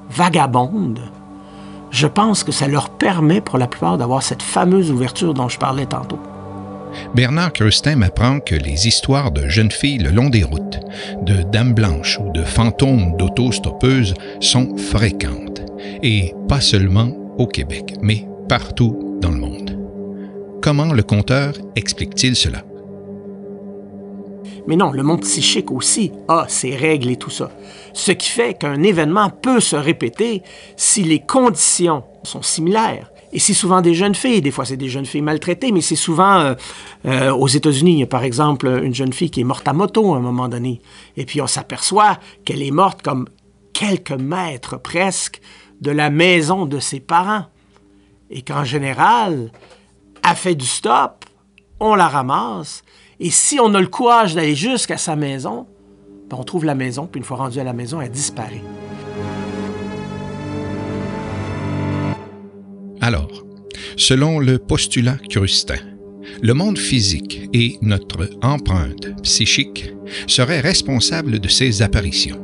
vagabonde, 0.09 1.01
je 1.91 2.07
pense 2.07 2.45
que 2.45 2.53
ça 2.53 2.69
leur 2.69 2.91
permet 2.91 3.41
pour 3.41 3.59
la 3.59 3.67
plupart 3.67 3.99
d'avoir 3.99 4.23
cette 4.23 4.43
fameuse 4.43 4.93
ouverture 4.93 5.35
dont 5.35 5.49
je 5.49 5.59
parlais 5.59 5.87
tantôt. 5.87 6.19
Bernard 7.15 7.53
Crustin 7.53 7.97
m'apprend 7.97 8.41
que 8.41 8.55
les 8.55 8.87
histoires 8.87 9.31
de 9.31 9.49
jeunes 9.49 9.71
filles 9.71 9.99
le 9.99 10.11
long 10.11 10.29
des 10.29 10.43
routes, 10.43 10.81
de 11.23 11.43
dames 11.43 11.75
blanches 11.75 12.19
ou 12.19 12.31
de 12.33 12.43
fantômes 12.43 13.17
d'autostoppeuses 13.17 14.15
sont 14.41 14.77
fréquentes, 14.77 15.63
et 16.03 16.35
pas 16.49 16.61
seulement 16.61 17.17
au 17.39 17.47
Québec, 17.47 17.95
mais 18.03 18.27
partout 18.49 19.19
dans 19.21 19.31
le 19.31 19.39
monde. 19.39 19.79
Comment 20.63 20.93
le 20.93 21.03
conteur 21.03 21.55
explique-t-il 21.77 22.35
cela? 22.35 22.63
Mais 24.67 24.77
non, 24.77 24.91
le 24.91 25.03
monde 25.03 25.21
psychique 25.21 25.71
aussi 25.71 26.13
a 26.29 26.47
ses 26.49 26.75
règles 26.75 27.11
et 27.11 27.17
tout 27.17 27.31
ça. 27.31 27.51
Ce 27.93 28.11
qui 28.13 28.29
fait 28.29 28.55
qu'un 28.55 28.83
événement 28.83 29.31
peut 29.31 29.61
se 29.61 29.77
répéter 29.77 30.43
si 30.77 31.05
les 31.05 31.21
conditions 31.21 32.03
sont 32.25 32.43
similaires. 32.43 33.13
Et 33.33 33.39
c'est 33.39 33.55
souvent 33.55 33.81
des 33.81 33.95
jeunes 33.95 34.15
filles, 34.15 34.41
des 34.41 34.51
fois 34.51 34.65
c'est 34.65 34.77
des 34.77 34.89
jeunes 34.89 35.07
filles 35.07 35.23
maltraitées, 35.23 35.73
mais 35.73 35.81
c'est 35.81 35.97
souvent 35.97 36.39
euh, 36.41 36.55
euh, 37.07 37.33
aux 37.33 37.49
États-Unis, 37.49 38.07
par 38.07 38.25
exemple 38.25 38.81
une 38.83 38.95
jeune 38.95 39.13
fille 39.13 39.31
qui 39.31 39.41
est 39.41 39.45
morte 39.45 39.67
à 39.67 39.73
moto 39.73 40.15
à 40.15 40.19
un 40.19 40.21
moment 40.21 40.49
donné. 40.49 40.81
Et 41.17 41.25
puis 41.25 41.41
on 41.41 41.47
s'aperçoit 41.47 42.19
qu'elle 42.45 42.63
est 42.63 42.71
morte 42.71 43.03
comme 43.03 43.29
quelques 43.73 44.13
mètres 44.13 44.79
presque 44.79 45.41
de 45.81 45.91
la 45.91 46.11
maison 46.11 46.67
de 46.67 46.79
ses 46.79 47.01
parents. 47.01 47.47
Et 48.31 48.43
qu'en 48.43 48.65
général, 48.65 49.53
a 50.23 50.35
fait 50.35 50.57
du 50.57 50.67
stop, 50.67 51.25
on 51.79 51.95
la 51.95 52.09
ramasse, 52.09 52.83
et 53.21 53.31
si 53.31 53.59
on 53.61 53.73
a 53.75 53.81
le 53.81 53.87
courage 53.87 54.35
d'aller 54.35 54.55
jusqu'à 54.55 54.99
sa 54.99 55.17
maison, 55.17 55.67
ben, 56.29 56.37
on 56.39 56.45
trouve 56.45 56.65
la 56.65 56.75
maison, 56.75 57.07
puis 57.07 57.19
une 57.19 57.25
fois 57.25 57.37
rendu 57.37 57.61
à 57.61 57.65
la 57.65 57.73
maison, 57.73 58.01
elle 58.01 58.11
disparaît. 58.11 58.63
Alors, 63.01 63.45
selon 63.97 64.39
le 64.39 64.59
postulat 64.59 65.19
Crustin, 65.29 65.79
le 66.43 66.55
monde 66.55 66.79
physique 66.79 67.49
et 67.53 67.77
notre 67.83 68.29
empreinte 68.43 69.21
psychique 69.23 69.93
seraient 70.27 70.61
responsables 70.61 71.39
de 71.39 71.49
ces 71.49 71.83
apparitions. 71.83 72.43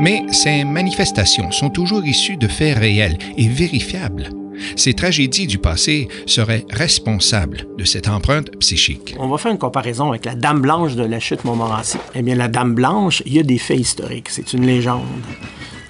Mais 0.00 0.22
ces 0.30 0.64
manifestations 0.64 1.50
sont 1.50 1.70
toujours 1.70 2.04
issues 2.04 2.36
de 2.36 2.48
faits 2.48 2.78
réels 2.78 3.18
et 3.36 3.48
vérifiables 3.48 4.30
ces 4.76 4.94
tragédies 4.94 5.46
du 5.46 5.58
passé 5.58 6.08
seraient 6.26 6.64
responsables 6.70 7.66
de 7.78 7.84
cette 7.84 8.08
empreinte 8.08 8.50
psychique. 8.58 9.14
On 9.18 9.28
va 9.28 9.38
faire 9.38 9.52
une 9.52 9.58
comparaison 9.58 10.10
avec 10.10 10.24
la 10.24 10.34
Dame 10.34 10.60
Blanche 10.60 10.94
de 10.94 11.04
la 11.04 11.20
chute 11.20 11.44
Montmorency. 11.44 11.98
Eh 12.14 12.22
bien, 12.22 12.34
la 12.34 12.48
Dame 12.48 12.74
Blanche, 12.74 13.22
il 13.26 13.34
y 13.34 13.38
a 13.38 13.42
des 13.42 13.58
faits 13.58 13.78
historiques. 13.78 14.28
C'est 14.30 14.52
une 14.52 14.66
légende. 14.66 15.02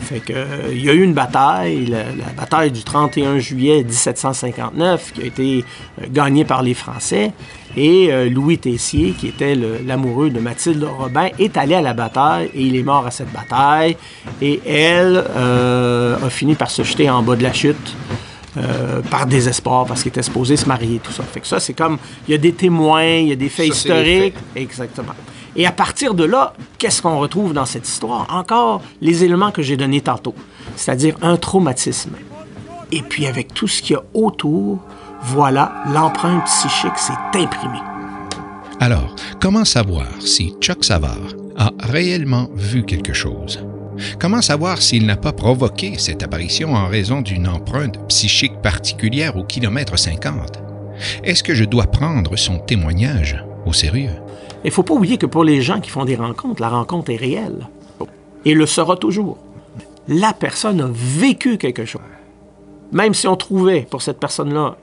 Fait 0.04 0.20
que, 0.20 0.32
euh, 0.32 0.70
il 0.72 0.84
y 0.84 0.90
a 0.90 0.92
eu 0.92 1.02
une 1.02 1.14
bataille, 1.14 1.86
la, 1.86 2.04
bataille 2.36 2.70
du 2.70 2.82
31 2.82 3.38
juillet 3.38 3.82
1759, 3.82 5.12
qui 5.14 5.22
a 5.22 5.24
été 5.24 5.64
euh, 6.00 6.06
gagnée 6.10 6.44
par 6.44 6.62
les 6.62 6.74
Français. 6.74 7.32
Et 7.76 8.12
euh, 8.12 8.30
Louis 8.30 8.58
Tessier, 8.58 9.14
qui 9.18 9.26
était 9.26 9.56
l'amoureux 9.56 10.30
de 10.30 10.38
Mathilde 10.38 10.84
Robin, 10.84 11.28
est 11.38 11.56
allé 11.56 11.74
à 11.74 11.80
la 11.80 11.92
bataille 11.92 12.50
et 12.54 12.62
il 12.62 12.76
est 12.76 12.84
mort 12.84 13.06
à 13.06 13.10
cette 13.10 13.32
bataille. 13.32 13.96
Et 14.40 14.60
elle 14.64 15.16
a 15.18 16.30
fini 16.30 16.54
par 16.54 16.70
se 16.70 16.84
jeter 16.84 17.10
en 17.10 17.22
bas 17.22 17.34
de 17.34 17.42
la 17.42 17.52
chute. 17.52 17.96
Euh, 18.56 19.02
par 19.10 19.26
désespoir 19.26 19.84
parce 19.84 20.02
qu'il 20.02 20.10
était 20.10 20.22
supposé 20.22 20.56
se 20.56 20.66
marier, 20.66 21.00
tout 21.02 21.10
ça. 21.10 21.24
Fait 21.24 21.40
que 21.40 21.46
ça, 21.46 21.58
c'est 21.58 21.72
comme, 21.72 21.98
il 22.28 22.30
y 22.30 22.34
a 22.36 22.38
des 22.38 22.52
témoins, 22.52 23.04
il 23.04 23.26
y 23.26 23.32
a 23.32 23.36
des 23.36 23.48
faits 23.48 23.66
historiques. 23.66 24.36
Exactement. 24.54 25.14
Et 25.56 25.66
à 25.66 25.72
partir 25.72 26.14
de 26.14 26.24
là, 26.24 26.52
qu'est-ce 26.78 27.00
qu'on 27.00 27.18
retrouve 27.18 27.52
dans 27.52 27.64
cette 27.64 27.86
histoire? 27.88 28.26
Encore 28.30 28.82
les 29.00 29.22
éléments 29.22 29.52
que 29.52 29.62
j'ai 29.62 29.76
donnés 29.76 30.00
tantôt, 30.00 30.34
c'est-à-dire 30.76 31.16
un 31.22 31.36
traumatisme. 31.36 32.16
Et 32.90 33.02
puis 33.02 33.26
avec 33.26 33.54
tout 33.54 33.68
ce 33.68 33.80
qu'il 33.80 33.94
y 33.94 33.96
a 33.96 34.02
autour, 34.14 34.80
voilà, 35.22 35.72
l'empreinte 35.92 36.44
psychique 36.44 36.98
s'est 36.98 37.12
imprimée. 37.34 37.82
Alors, 38.80 39.14
comment 39.40 39.64
savoir 39.64 40.08
si 40.20 40.54
Chuck 40.60 40.84
Savard 40.84 41.34
a 41.56 41.70
réellement 41.80 42.48
vu 42.54 42.84
quelque 42.84 43.12
chose? 43.12 43.64
Comment 44.18 44.42
savoir 44.42 44.82
s'il 44.82 45.06
n'a 45.06 45.16
pas 45.16 45.32
provoqué 45.32 45.98
cette 45.98 46.24
apparition 46.24 46.74
en 46.74 46.88
raison 46.88 47.20
d'une 47.20 47.46
empreinte 47.46 47.98
psychique 48.08 48.60
particulière 48.60 49.36
au 49.36 49.44
kilomètre 49.44 49.96
50? 49.96 50.60
Est-ce 51.22 51.44
que 51.44 51.54
je 51.54 51.64
dois 51.64 51.86
prendre 51.86 52.36
son 52.36 52.58
témoignage 52.58 53.42
au 53.66 53.72
sérieux? 53.72 54.16
Il 54.64 54.68
ne 54.68 54.72
faut 54.72 54.82
pas 54.82 54.94
oublier 54.94 55.18
que 55.18 55.26
pour 55.26 55.44
les 55.44 55.60
gens 55.60 55.80
qui 55.80 55.90
font 55.90 56.06
des 56.06 56.16
rencontres, 56.16 56.62
la 56.62 56.70
rencontre 56.70 57.10
est 57.10 57.16
réelle 57.16 57.68
et 58.46 58.54
le 58.54 58.64
sera 58.64 58.96
toujours. 58.96 59.36
La 60.08 60.32
personne 60.32 60.80
a 60.80 60.88
vécu 60.90 61.58
quelque 61.58 61.84
chose. 61.84 62.00
Même 62.90 63.12
si 63.12 63.28
on 63.28 63.36
trouvait 63.36 63.86
pour 63.88 64.00
cette 64.00 64.18
personne-là 64.18 64.76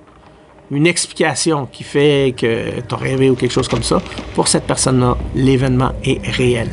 une 0.69 0.85
explication 0.85 1.65
qui 1.65 1.83
fait 1.83 2.35
que 2.37 2.79
tu 2.79 2.93
as 2.93 2.97
rêvé 2.97 3.29
ou 3.29 3.35
quelque 3.35 3.51
chose 3.51 3.67
comme 3.67 3.83
ça, 3.83 4.01
pour 4.35 4.47
cette 4.47 4.65
personne-là, 4.65 5.17
l'événement 5.35 5.93
est 6.03 6.21
réel. 6.27 6.69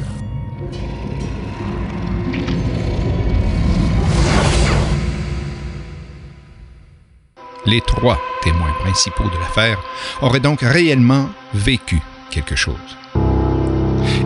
les 7.66 7.82
trois 7.82 8.18
témoins 8.40 8.72
principaux 8.80 9.24
de 9.28 9.38
l'affaire 9.38 9.78
auraient 10.22 10.40
donc 10.40 10.60
réellement 10.62 11.28
vécu 11.52 12.00
quelque 12.30 12.56
chose. 12.56 12.74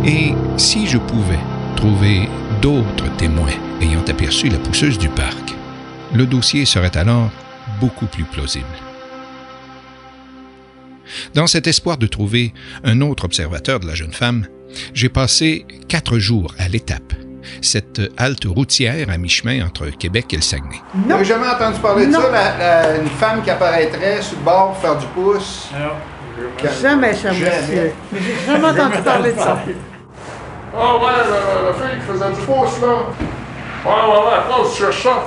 Et 0.05 0.35
si 0.57 0.87
je 0.87 0.99
pouvais 0.99 1.39
trouver 1.77 2.29
d'autres 2.61 3.15
témoins 3.17 3.53
ayant 3.81 4.05
aperçu 4.09 4.49
la 4.49 4.59
pousseuse 4.59 4.99
du 4.99 5.09
parc, 5.09 5.55
le 6.15 6.27
dossier 6.27 6.65
serait 6.65 6.97
alors 6.97 7.31
beaucoup 7.81 8.07
plus 8.07 8.25
plausible. 8.25 8.67
Dans 11.35 11.47
cet 11.47 11.67
espoir 11.67 11.99
de 11.99 12.07
trouver 12.07 12.53
un 12.85 13.01
autre 13.01 13.25
observateur 13.25 13.81
de 13.81 13.87
la 13.87 13.95
jeune 13.95 14.13
femme, 14.13 14.47
j'ai 14.95 15.09
passé 15.09 15.67
quatre 15.89 16.19
jours 16.19 16.55
à 16.59 16.69
l'étape 16.69 17.13
cette 17.61 18.01
halte 18.17 18.45
routière 18.45 19.09
à 19.11 19.19
mi-chemin 19.19 19.65
entre 19.65 19.87
Québec 19.87 20.33
et 20.33 20.37
le 20.37 20.43
Saguenay. 20.43 20.81
Vous 20.95 21.25
jamais 21.25 21.49
entendu 21.49 21.79
parler 21.81 22.07
de 22.07 22.13
ça, 22.13 22.97
une 23.01 23.09
femme 23.09 23.43
qui 23.43 23.51
apparaîtrait 23.51 24.23
sur 24.23 24.39
le 24.39 24.45
bord 24.45 24.73
pour 24.73 24.79
faire 24.79 24.99
du 24.99 25.07
pouce? 25.07 25.69
Non. 25.73 25.91
Jamais, 26.81 27.15
ça, 27.15 27.31
monsieur. 27.31 27.93
J'ai 28.13 28.47
jamais 28.47 28.69
entendu 28.69 29.03
parler 29.05 29.33
de 29.33 29.39
ça. 29.39 29.59
Ah 30.75 30.97
ouais, 30.97 31.03
la, 31.05 31.73
fille 31.75 32.01
qui 32.01 32.07
faisait 32.07 32.31
du 32.31 32.47
pouce, 32.47 32.81
là. 32.81 32.89
Ouais, 33.85 33.93
ouais, 33.93 34.27
ouais, 34.27 34.35
après, 34.39 34.71
je 34.71 34.79
cherche 34.79 35.03
ça. 35.03 35.25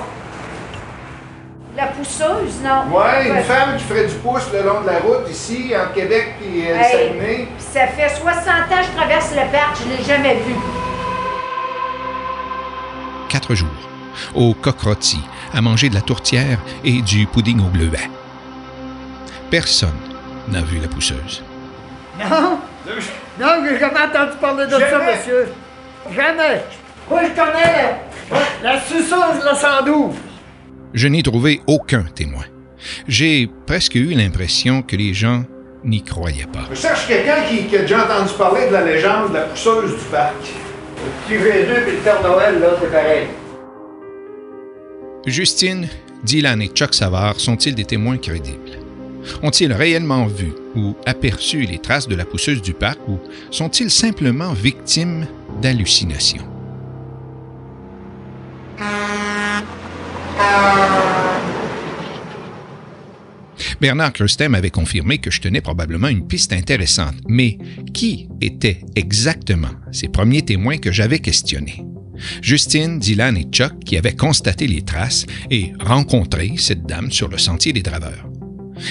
La 1.76 1.86
pousseuse, 1.88 2.60
non? 2.64 2.96
Ouais, 2.96 3.28
une 3.28 3.44
femme 3.44 3.76
qui 3.76 3.84
ferait 3.84 4.06
du 4.06 4.14
pouce 4.14 4.50
le 4.52 4.62
long 4.62 4.80
de 4.80 4.86
la 4.86 4.98
route 4.98 5.28
ici, 5.30 5.72
entre 5.76 5.92
Québec 5.92 6.34
et 6.42 6.70
euh, 6.70 6.78
le 6.78 6.84
Saguenay. 6.84 7.48
Ça 7.58 7.86
fait 7.86 8.08
60 8.08 8.24
ans 8.26 8.60
que 8.70 8.86
je 8.86 8.96
traverse 8.96 9.30
le 9.32 9.52
parc, 9.52 9.76
je 9.84 9.96
l'ai 9.96 10.02
jamais 10.02 10.36
vue 10.36 10.54
quatre 13.28 13.54
jours, 13.54 13.68
au 14.34 14.54
coq 14.54 14.80
rôti, 14.80 15.20
à 15.52 15.60
manger 15.60 15.90
de 15.90 15.94
la 15.94 16.00
tourtière 16.00 16.58
et 16.84 17.02
du 17.02 17.26
pudding 17.26 17.60
au 17.60 17.68
bleuet. 17.68 18.08
Personne 19.50 19.98
n'a 20.48 20.62
vu 20.62 20.78
la 20.78 20.88
pousseuse. 20.88 21.42
Non! 22.18 22.58
Non, 23.38 23.64
j'ai 23.64 23.78
jamais 23.78 24.00
entendu 24.00 24.36
parler 24.40 24.66
de 24.66 24.70
ça, 24.70 24.98
monsieur. 24.98 25.48
Jamais! 26.14 26.62
Moi, 27.10 27.20
je 27.24 27.28
connais 27.28 27.96
la, 28.62 28.72
la 28.72 28.80
suceuse, 28.80 29.44
la 29.44 29.54
112. 29.54 30.14
Je 30.94 31.08
n'ai 31.08 31.22
trouvé 31.22 31.60
aucun 31.66 32.04
témoin. 32.14 32.44
J'ai 33.06 33.50
presque 33.66 33.96
eu 33.96 34.14
l'impression 34.14 34.82
que 34.82 34.96
les 34.96 35.14
gens 35.14 35.44
n'y 35.84 36.02
croyaient 36.02 36.46
pas. 36.46 36.64
Je 36.70 36.76
cherche 36.76 37.06
quelqu'un 37.06 37.42
qui, 37.48 37.64
qui, 37.66 37.76
a 37.76 37.82
déjà 37.82 38.04
entendu 38.04 38.32
parler 38.38 38.68
de 38.68 38.72
la 38.72 38.84
légende 38.84 39.30
de 39.30 39.34
la 39.34 39.42
pousseuse 39.42 39.92
du 39.92 40.04
parc. 40.10 40.34
Le 41.30 41.36
petit 41.36 41.42
Jésus 41.42 41.72
et 41.88 41.90
le 41.92 41.98
Père 41.98 42.22
Noël, 42.22 42.58
là, 42.60 42.68
c'est 42.80 42.90
pareil. 42.90 43.26
Justine, 45.26 45.88
Dylan 46.24 46.62
et 46.62 46.68
Chuck 46.68 46.94
Savard 46.94 47.38
sont-ils 47.38 47.74
des 47.74 47.84
témoins 47.84 48.16
crédibles? 48.16 48.85
Ont-ils 49.42 49.72
réellement 49.72 50.26
vu 50.26 50.52
ou 50.74 50.94
aperçu 51.06 51.62
les 51.62 51.78
traces 51.78 52.08
de 52.08 52.14
la 52.14 52.24
pousseuse 52.24 52.62
du 52.62 52.72
parc 52.72 52.98
ou 53.08 53.18
sont-ils 53.50 53.90
simplement 53.90 54.52
victimes 54.52 55.26
d'hallucinations? 55.62 56.46
Bernard 63.80 64.12
Krustem 64.14 64.54
avait 64.54 64.70
confirmé 64.70 65.18
que 65.18 65.30
je 65.30 65.40
tenais 65.40 65.60
probablement 65.60 66.08
une 66.08 66.26
piste 66.26 66.52
intéressante, 66.52 67.16
mais 67.28 67.58
qui 67.92 68.28
étaient 68.40 68.80
exactement 68.94 69.70
ces 69.92 70.08
premiers 70.08 70.42
témoins 70.42 70.78
que 70.78 70.92
j'avais 70.92 71.18
questionnés? 71.18 71.84
Justine, 72.40 72.98
Dylan 72.98 73.36
et 73.36 73.44
Chuck 73.44 73.78
qui 73.84 73.98
avaient 73.98 74.16
constaté 74.16 74.66
les 74.66 74.82
traces 74.82 75.26
et 75.50 75.72
rencontré 75.78 76.54
cette 76.56 76.86
dame 76.86 77.10
sur 77.10 77.28
le 77.28 77.36
sentier 77.36 77.74
des 77.74 77.82
draveurs. 77.82 78.26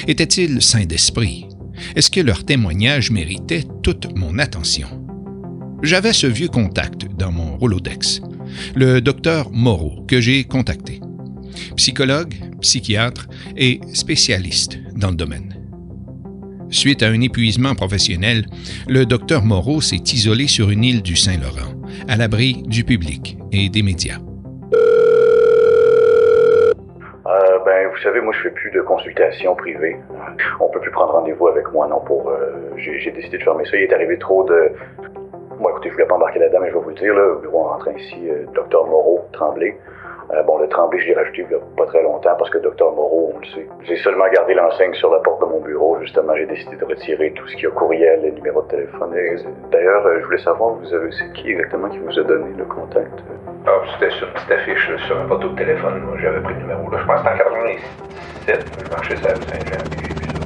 Étaient-ils 0.08 0.62
sains 0.62 0.86
d'esprit? 0.86 1.48
Est-ce 1.96 2.10
que 2.10 2.22
leur 2.22 2.44
témoignage 2.44 3.12
méritait 3.12 3.64
toute 3.84 4.16
mon 4.18 4.40
attention? 4.40 4.88
J'avais 5.84 6.14
ce 6.14 6.28
vieux 6.28 6.48
contact 6.48 7.06
dans 7.18 7.32
mon 7.32 7.58
Rolodex, 7.58 8.22
le 8.76 9.02
docteur 9.02 9.52
Moreau, 9.52 10.04
que 10.08 10.22
j'ai 10.22 10.44
contacté. 10.46 11.02
Psychologue, 11.76 12.34
psychiatre 12.62 13.28
et 13.56 13.80
spécialiste 13.94 14.80
dans 14.96 15.10
le 15.10 15.16
domaine. 15.16 15.56
Suite 16.70 17.04
à 17.04 17.10
un 17.10 17.22
épuisement 17.22 17.76
professionnel, 17.76 18.48
le 18.88 19.06
docteur 19.06 19.46
Moreau 19.46 19.82
s'est 19.82 20.04
isolé 20.14 20.48
sur 20.48 20.72
une 20.72 20.84
île 20.84 21.02
du 21.02 21.16
Saint-Laurent, 21.16 21.74
à 22.08 22.18
l'abri 22.18 22.64
du 22.66 22.84
public 22.84 23.38
et 23.52 23.70
des 23.70 23.84
médias. 23.84 24.20
Vous 27.96 28.02
savez, 28.02 28.20
moi, 28.20 28.34
je 28.34 28.42
fais 28.42 28.50
plus 28.50 28.72
de 28.72 28.82
consultations 28.82 29.56
privées. 29.56 29.96
On 30.60 30.70
peut 30.70 30.80
plus 30.80 30.92
prendre 30.92 31.14
rendez-vous 31.14 31.48
avec 31.48 31.72
moi, 31.72 31.88
non, 31.88 32.02
pour... 32.02 32.30
euh, 32.30 32.74
j'ai 32.78 33.12
décidé 33.12 33.38
de 33.38 33.44
fermer 33.44 33.64
ça. 33.66 33.78
Il 33.78 33.84
est 33.84 33.94
arrivé 33.94 34.18
trop 34.18 34.44
de... 34.44 34.72
Bon, 35.60 35.70
écoutez, 35.70 35.90
je 35.90 35.94
voulais 35.94 36.06
pas 36.06 36.16
embarquer 36.16 36.40
là-dedans, 36.40 36.60
mais 36.62 36.70
je 36.70 36.76
vais 36.76 36.82
vous 36.82 36.90
le 36.90 36.96
dire, 36.96 37.14
là, 37.14 37.26
au 37.28 37.40
bureau 37.40 37.68
en 37.70 37.78
train 37.78 37.94
ici, 37.94 38.30
euh, 38.30 38.46
Dr 38.54 38.86
Moreau, 38.86 39.22
Tremblay. 39.32 39.78
Euh, 40.34 40.42
bon, 40.44 40.58
le 40.58 40.68
Tremblay, 40.68 41.00
je 41.00 41.08
l'ai 41.08 41.14
rajouté 41.14 41.46
il 41.48 41.52
y 41.52 41.56
a 41.56 41.60
pas 41.78 41.86
très 41.86 42.02
longtemps 42.02 42.36
parce 42.38 42.50
que 42.50 42.58
Dr 42.58 42.92
Moreau, 42.92 43.34
on 43.36 43.40
le 43.40 43.46
sait. 43.46 43.68
J'ai 43.84 43.98
seulement 43.98 44.26
gardé 44.34 44.56
l'enseigne 44.56 44.94
sur 44.96 45.12
la 45.12 45.20
porte 45.20 45.42
de 45.42 45.46
mon 45.46 45.60
bureau. 45.60 46.00
Justement, 46.02 46.36
j'ai 46.36 46.48
décidé 46.48 46.76
de 46.76 46.86
retirer 46.86 47.32
tout 47.34 47.48
ce 47.48 47.56
qui 47.56 47.68
a 47.68 47.70
courriel, 47.70 48.22
les 48.24 48.32
numéros 48.32 48.64
de 48.64 48.68
téléphone. 48.70 49.12
D'ailleurs, 49.72 50.06
euh, 50.06 50.20
je 50.20 50.26
voulais 50.26 50.40
savoir, 50.40 50.74
vous 50.74 50.94
avez, 50.94 51.12
c'est 51.12 51.32
qui 51.34 51.52
exactement 51.52 51.90
qui 51.90 52.00
vous 52.00 52.20
a 52.20 52.24
donné 52.24 52.56
le 52.58 52.66
contact? 52.66 53.14
Ah, 53.68 53.72
c'était 53.94 54.12
sur 54.16 54.28
une 54.28 54.34
petite 54.34 54.52
affiche 54.52 54.90
là, 54.90 54.98
sur 55.06 55.20
un 55.20 55.26
poteau 55.26 55.50
de 55.50 55.56
téléphone. 55.58 56.02
Moi, 56.02 56.18
j'avais 56.22 56.42
pris 56.42 56.54
le 56.54 56.60
numéro. 56.60 56.90
Là. 56.90 56.98
Je 57.02 57.06
pense 57.06 57.22
que 57.22 57.30
c'était 57.30 57.44
en 57.44 57.54
87. 58.48 58.66
Je 58.84 58.90
marchais 58.92 59.16
la 59.16 59.34
rue 59.34 59.42
Saint-Jean. 59.42 59.90
puis 59.92 60.00
j'ai 60.02 60.14
vu 60.14 60.26
ça. 60.26 60.40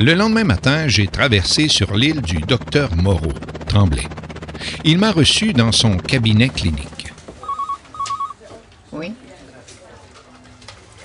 Le 0.00 0.14
lendemain 0.14 0.44
matin, 0.44 0.88
j'ai 0.88 1.06
traversé 1.06 1.68
sur 1.68 1.94
l'île 1.94 2.22
du 2.22 2.40
docteur 2.40 2.88
Moreau, 2.96 3.32
Tremblay. 3.68 4.02
Il 4.84 4.98
m'a 4.98 5.12
reçu 5.12 5.52
dans 5.52 5.72
son 5.72 5.96
cabinet 5.96 6.48
clinique. 6.48 7.12
Oui. 8.92 9.12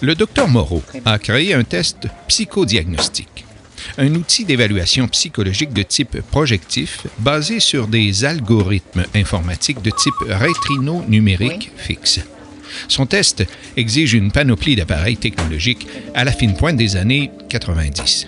Le 0.01 0.15
docteur 0.15 0.47
Moreau 0.47 0.81
a 1.05 1.19
créé 1.19 1.53
un 1.53 1.63
test 1.63 2.07
psychodiagnostique, 2.27 3.45
un 3.97 4.13
outil 4.15 4.45
d'évaluation 4.45 5.07
psychologique 5.09 5.73
de 5.73 5.83
type 5.83 6.21
projectif 6.21 7.05
basé 7.19 7.59
sur 7.59 7.87
des 7.87 8.23
algorithmes 8.23 9.03
informatiques 9.13 9.81
de 9.81 9.91
type 9.91 10.13
rétrino-numérique 10.27 11.71
fixe. 11.75 12.21
Son 12.87 13.05
test 13.05 13.45
exige 13.75 14.13
une 14.13 14.31
panoplie 14.31 14.75
d'appareils 14.75 15.17
technologiques 15.17 15.87
à 16.13 16.23
la 16.23 16.31
fine 16.31 16.55
pointe 16.55 16.77
des 16.77 16.95
années 16.95 17.31
90. 17.49 18.27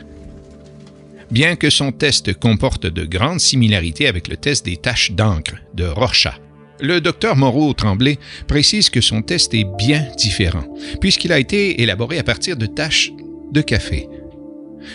Bien 1.32 1.56
que 1.56 1.70
son 1.70 1.94
test 1.94 2.34
comporte 2.34 2.88
de 2.88 3.06
grandes 3.06 3.40
similarités 3.40 4.08
avec 4.08 4.28
le 4.28 4.36
test 4.36 4.66
des 4.66 4.76
taches 4.76 5.14
d'encre 5.14 5.56
de 5.74 5.86
Rorschach, 5.86 6.42
le 6.82 7.00
docteur 7.00 7.38
Moreau 7.38 7.72
Tremblay 7.72 8.18
précise 8.48 8.90
que 8.90 9.00
son 9.00 9.22
test 9.22 9.54
est 9.54 9.66
bien 9.78 10.06
différent, 10.18 10.66
puisqu'il 11.00 11.32
a 11.32 11.40
été 11.40 11.82
élaboré 11.82 12.20
à 12.20 12.24
partir 12.24 12.58
de 12.58 12.66
taches 12.66 13.14
de 13.54 13.62
café. 13.62 14.10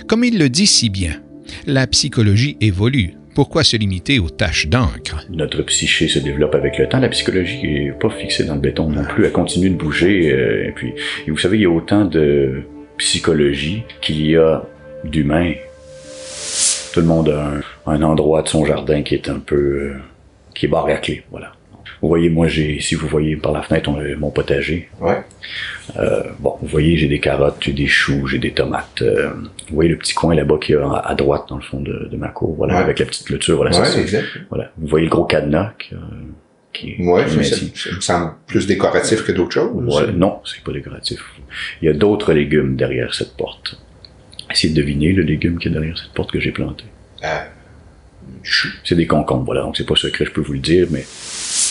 Comme 0.08 0.24
il 0.24 0.38
le 0.38 0.50
dit 0.50 0.66
si 0.66 0.90
bien, 0.90 1.22
la 1.66 1.86
psychologie 1.86 2.58
évolue. 2.60 3.14
Pourquoi 3.34 3.64
se 3.64 3.78
limiter 3.78 4.18
aux 4.18 4.30
taches 4.30 4.66
d'encre? 4.66 5.24
Notre 5.30 5.62
psyché 5.62 6.06
se 6.08 6.18
développe 6.18 6.54
avec 6.54 6.76
le 6.78 6.86
temps. 6.86 7.00
La 7.00 7.08
psychologie 7.08 7.62
n'est 7.62 7.92
pas 7.92 8.10
fixée 8.10 8.44
dans 8.44 8.56
le 8.56 8.60
béton 8.60 8.90
non 8.90 9.04
plus. 9.04 9.24
Elle 9.24 9.32
continue 9.32 9.70
de 9.70 9.76
bouger. 9.76 10.32
euh, 10.32 10.68
et 10.68 10.72
puis, 10.72 10.92
vous 11.28 11.36
savez, 11.38 11.58
il 11.58 11.62
y 11.62 11.66
a 11.66 11.70
autant 11.70 12.04
de 12.04 12.62
psychologie 12.98 13.84
qu'il 14.00 14.26
y 14.26 14.36
a 14.36 14.66
d'humains. 15.04 15.52
Tout 16.96 17.02
le 17.02 17.08
monde 17.08 17.28
a 17.28 17.90
un, 17.90 17.92
un 17.92 18.02
endroit 18.02 18.40
de 18.40 18.48
son 18.48 18.64
jardin 18.64 19.02
qui 19.02 19.14
est 19.16 19.28
un 19.28 19.38
peu... 19.38 19.54
euh, 19.54 19.94
qui 20.54 20.64
est 20.64 20.68
barré 20.70 20.94
à 20.94 20.96
clé, 20.96 21.24
voilà. 21.30 21.52
Vous 22.00 22.08
voyez, 22.08 22.30
moi, 22.30 22.46
j'ai, 22.48 22.80
si 22.80 22.94
vous 22.94 23.06
voyez 23.06 23.36
par 23.36 23.52
la 23.52 23.60
fenêtre, 23.60 23.90
on 23.90 23.98
a 24.00 24.16
mon 24.16 24.30
potager. 24.30 24.88
Ouais. 24.98 25.18
Euh, 25.98 26.22
bon, 26.38 26.56
vous 26.62 26.66
voyez, 26.68 26.96
j'ai 26.96 27.06
des 27.06 27.20
carottes, 27.20 27.58
j'ai 27.60 27.74
des 27.74 27.86
choux, 27.86 28.26
j'ai 28.26 28.38
des 28.38 28.52
tomates. 28.52 29.02
Euh, 29.02 29.30
vous 29.68 29.74
voyez 29.74 29.90
le 29.90 29.98
petit 29.98 30.14
coin 30.14 30.34
là-bas 30.34 30.56
qui 30.58 30.72
est 30.72 30.76
à, 30.76 30.90
à 31.04 31.14
droite 31.14 31.44
dans 31.50 31.56
le 31.56 31.62
fond 31.62 31.80
de, 31.80 32.08
de 32.10 32.16
ma 32.16 32.28
cour, 32.28 32.54
voilà, 32.54 32.76
Ouais. 32.76 32.80
avec 32.84 32.98
la 32.98 33.04
petite 33.04 33.26
clôture, 33.26 33.56
voilà, 33.56 33.78
Ouais, 33.78 34.00
exact. 34.00 34.24
Voilà. 34.48 34.70
Vous 34.78 34.86
voyez 34.88 35.04
le 35.04 35.10
gros 35.10 35.24
cadenas 35.26 35.72
qui, 35.78 35.94
euh, 35.94 35.98
qui 36.72 36.96
Ouais, 37.00 37.24
est 37.24 37.40
ici. 37.42 37.72
ça 37.74 37.90
me 37.94 38.00
semble 38.00 38.32
plus 38.46 38.66
décoratif 38.66 39.22
que 39.22 39.32
d'autres 39.32 39.52
choses. 39.52 40.08
Non, 40.14 40.40
c'est 40.46 40.64
pas 40.64 40.72
décoratif. 40.72 41.20
Il 41.82 41.86
y 41.86 41.88
a 41.90 41.94
d'autres 41.94 42.32
légumes 42.32 42.74
derrière 42.76 43.12
cette 43.14 43.36
porte. 43.36 43.78
Essayez 44.56 44.72
de 44.72 44.80
deviner 44.80 45.12
le 45.12 45.22
légume 45.22 45.58
qui 45.58 45.68
est 45.68 45.70
derrière 45.70 45.98
cette 45.98 46.12
porte 46.12 46.32
que 46.32 46.40
j'ai 46.40 46.50
planté. 46.50 46.84
Ah, 47.22 47.44
C'est 48.84 48.94
des 48.94 49.06
concombres, 49.06 49.44
voilà, 49.44 49.60
donc 49.62 49.76
c'est 49.76 49.86
pas 49.86 49.96
secret, 49.96 50.24
je 50.24 50.30
peux 50.30 50.40
vous 50.40 50.54
le 50.54 50.60
dire, 50.60 50.86
mais 50.90 51.04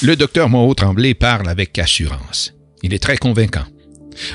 Le 0.04 0.16
docteur 0.16 0.50
Moreau 0.50 0.76
Tremblay 0.76 1.16
parle 1.16 1.50
avec 1.50 1.80
assurance. 1.80 2.54
Il 2.84 2.94
est 2.94 3.02
très 3.02 3.18
convaincant. 3.18 3.64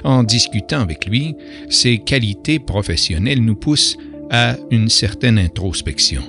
En 0.03 0.25
discutant 0.25 0.81
avec 0.81 1.07
lui, 1.07 1.37
ses 1.69 1.99
qualités 1.99 2.59
professionnelles 2.59 3.41
nous 3.41 3.55
poussent 3.55 3.97
à 4.31 4.57
une 4.73 4.89
certaine 4.89 5.39
introspection. 5.39 6.23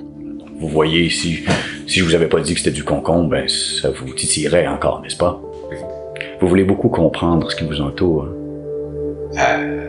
vous 0.60 0.68
voyez, 0.68 1.10
si, 1.10 1.40
si 1.88 1.98
je 1.98 2.04
vous 2.04 2.14
avais 2.14 2.28
pas 2.28 2.40
dit 2.40 2.52
que 2.54 2.60
c'était 2.60 2.70
du 2.70 2.84
concombre, 2.84 3.30
ben, 3.30 3.48
ça 3.48 3.90
vous 3.90 4.14
titillerait 4.14 4.68
encore, 4.68 5.02
n'est-ce 5.02 5.16
pas? 5.16 5.42
Vous 6.40 6.46
voulez 6.46 6.64
beaucoup 6.64 6.88
comprendre 6.88 7.50
ce 7.50 7.56
qui 7.56 7.64
vous 7.64 7.80
entoure. 7.80 8.28
hein? 9.36 9.58
Euh, 9.60 9.88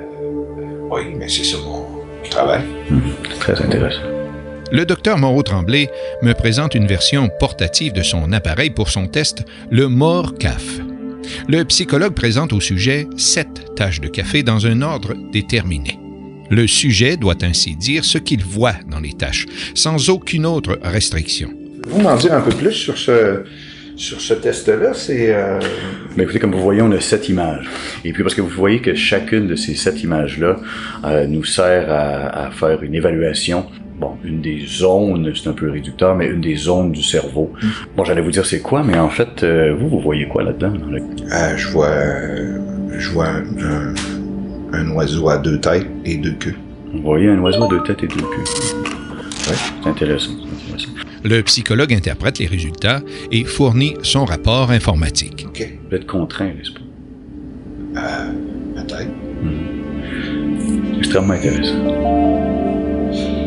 oui, 0.90 1.14
mais 1.16 1.30
c'est 1.30 1.44
ça 1.44 1.58
mon 1.64 1.93
travail. 2.30 2.62
C'est 3.30 3.40
très 3.40 3.62
intéressant. 3.62 4.02
Le 4.72 4.86
docteur 4.86 5.18
Moreau 5.18 5.44
Tremblay 5.44 5.90
me 6.22 6.34
présente 6.34 6.74
une 6.74 6.88
version 6.88 7.30
portative 7.40 7.94
de 7.94 8.02
son 8.02 8.32
appareil 8.32 8.72
pour 8.72 8.90
son 8.90 9.08
test, 9.08 9.46
le 9.70 9.88
MORCAF. 9.88 10.80
Le 11.48 11.64
psychologue 11.66 12.14
présente 12.14 12.54
au 12.54 12.60
sujet 12.60 13.08
sept 13.18 13.76
tâches 13.76 14.02
de 14.02 14.08
café 14.08 14.44
dans 14.44 14.66
un 14.66 14.82
ordre 14.82 15.14
déterminé. 15.32 16.00
Le 16.50 16.68
sujet 16.68 17.18
doit 17.18 17.44
ainsi 17.44 17.76
dire 17.76 18.04
ce 18.04 18.18
qu'il 18.18 18.44
voit 18.44 18.76
dans 18.90 19.00
les 19.00 19.14
tâches, 19.14 19.46
sans 19.76 20.10
aucune 20.10 20.46
autre 20.46 20.80
restriction. 20.84 21.52
Vous 21.88 22.02
m'en 22.02 22.16
dire 22.16 22.34
un 22.34 22.42
peu 22.42 22.52
plus 22.52 22.72
sur 22.72 22.98
ce, 22.98 23.44
sur 23.96 24.20
ce 24.22 24.34
test-là? 24.34 24.94
C'est. 24.94 25.34
euh, 25.34 25.60
Mais 26.18 26.24
écoutez, 26.24 26.40
comme 26.40 26.52
vous 26.52 26.62
voyez, 26.62 26.82
on 26.82 26.92
a 26.92 27.00
sept 27.00 27.30
images. 27.30 27.70
Et 28.06 28.14
puis 28.14 28.24
parce 28.24 28.36
que 28.36 28.42
vous 28.42 28.50
voyez 28.50 28.80
que 28.80 28.96
chacune 28.96 29.48
de 29.48 29.56
ces 29.56 29.76
sept 29.76 30.04
images-là 30.04 30.58
euh, 31.06 31.28
nous 31.28 31.44
sert 31.44 31.92
à, 31.92 32.46
à 32.48 32.52
faire 32.52 32.82
une 32.84 32.96
évaluation. 32.96 33.66
Bon, 34.00 34.18
une 34.24 34.42
des 34.42 34.66
zones, 34.68 35.32
c'est 35.36 35.48
un 35.50 35.54
peu 35.54 35.70
réducteur, 35.70 36.16
mais 36.16 36.26
une 36.26 36.42
des 36.42 36.56
zones 36.56 36.92
du 36.92 37.04
cerveau. 37.04 37.54
Bon, 37.96 38.04
j'allais 38.04 38.22
vous 38.22 38.32
dire 38.32 38.46
c'est 38.46 38.60
quoi, 38.60 38.84
mais 38.84 38.98
en 38.98 39.10
fait, 39.10 39.44
euh, 39.44 39.76
vous, 39.80 39.88
vous 39.88 40.00
voyez 40.00 40.28
quoi 40.28 40.44
là-dedans? 40.44 40.72
dans 40.72 40.88
le- 40.88 41.00
euh, 41.32 41.56
je 41.56 41.68
vois, 41.70 41.92
je 42.98 43.10
vois 43.12 43.28
un, 44.74 44.90
oiseau 44.96 45.30
à 45.30 45.38
deux 45.38 45.60
têtes 45.60 45.86
et 46.06 46.18
deux 46.18 46.34
queues. 46.34 46.56
Vous 46.92 47.02
voyez 47.04 47.30
un 47.30 47.40
oiseau 47.40 47.66
à 47.66 47.68
deux 47.70 47.84
têtes 47.84 48.04
et 48.04 48.08
deux 48.08 48.16
queues. 48.16 49.50
Ouais, 49.50 49.56
c'est 49.84 49.90
intéressant, 49.90 50.32
c'est 50.42 50.74
intéressant. 50.74 50.92
Le 51.24 51.42
psychologue 51.44 51.94
interprète 51.94 52.40
les 52.40 52.48
résultats 52.48 53.02
et 53.32 53.46
fournit 53.46 53.96
son 54.04 54.26
rapport 54.26 54.72
informatique. 54.72 55.46
OK. 55.48 55.64
Vous 55.90 55.96
êtes 55.96 56.06
contraint, 56.06 56.48
n'est-ce 56.48 56.72
pas? 56.72 58.02
Euh, 58.02 58.32
peut-être. 58.76 59.12
Extrêmement 60.98 61.34
intéressant. 61.34 61.80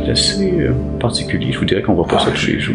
C'est 0.05 0.11
assez 0.11 0.53
euh, 0.61 0.73
particulier. 1.01 1.53
Je 1.53 1.59
vous 1.59 1.65
dirais 1.65 1.83
qu'on 1.83 1.95
va 1.95 2.05
pas 2.05 2.19
chercher. 2.25 2.59
Je... 2.61 2.73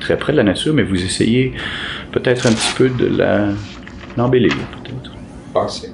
Très 0.00 0.16
près 0.16 0.32
de 0.32 0.38
la 0.38 0.44
nature, 0.44 0.72
mais 0.74 0.82
vous 0.82 1.02
essayez 1.02 1.52
peut-être 2.12 2.46
un 2.46 2.52
petit 2.52 2.72
peu 2.76 2.88
de 2.88 3.06
la 3.06 3.48
l'embellir, 4.16 4.52
peut-être. 4.72 5.12
Pensez? 5.52 5.90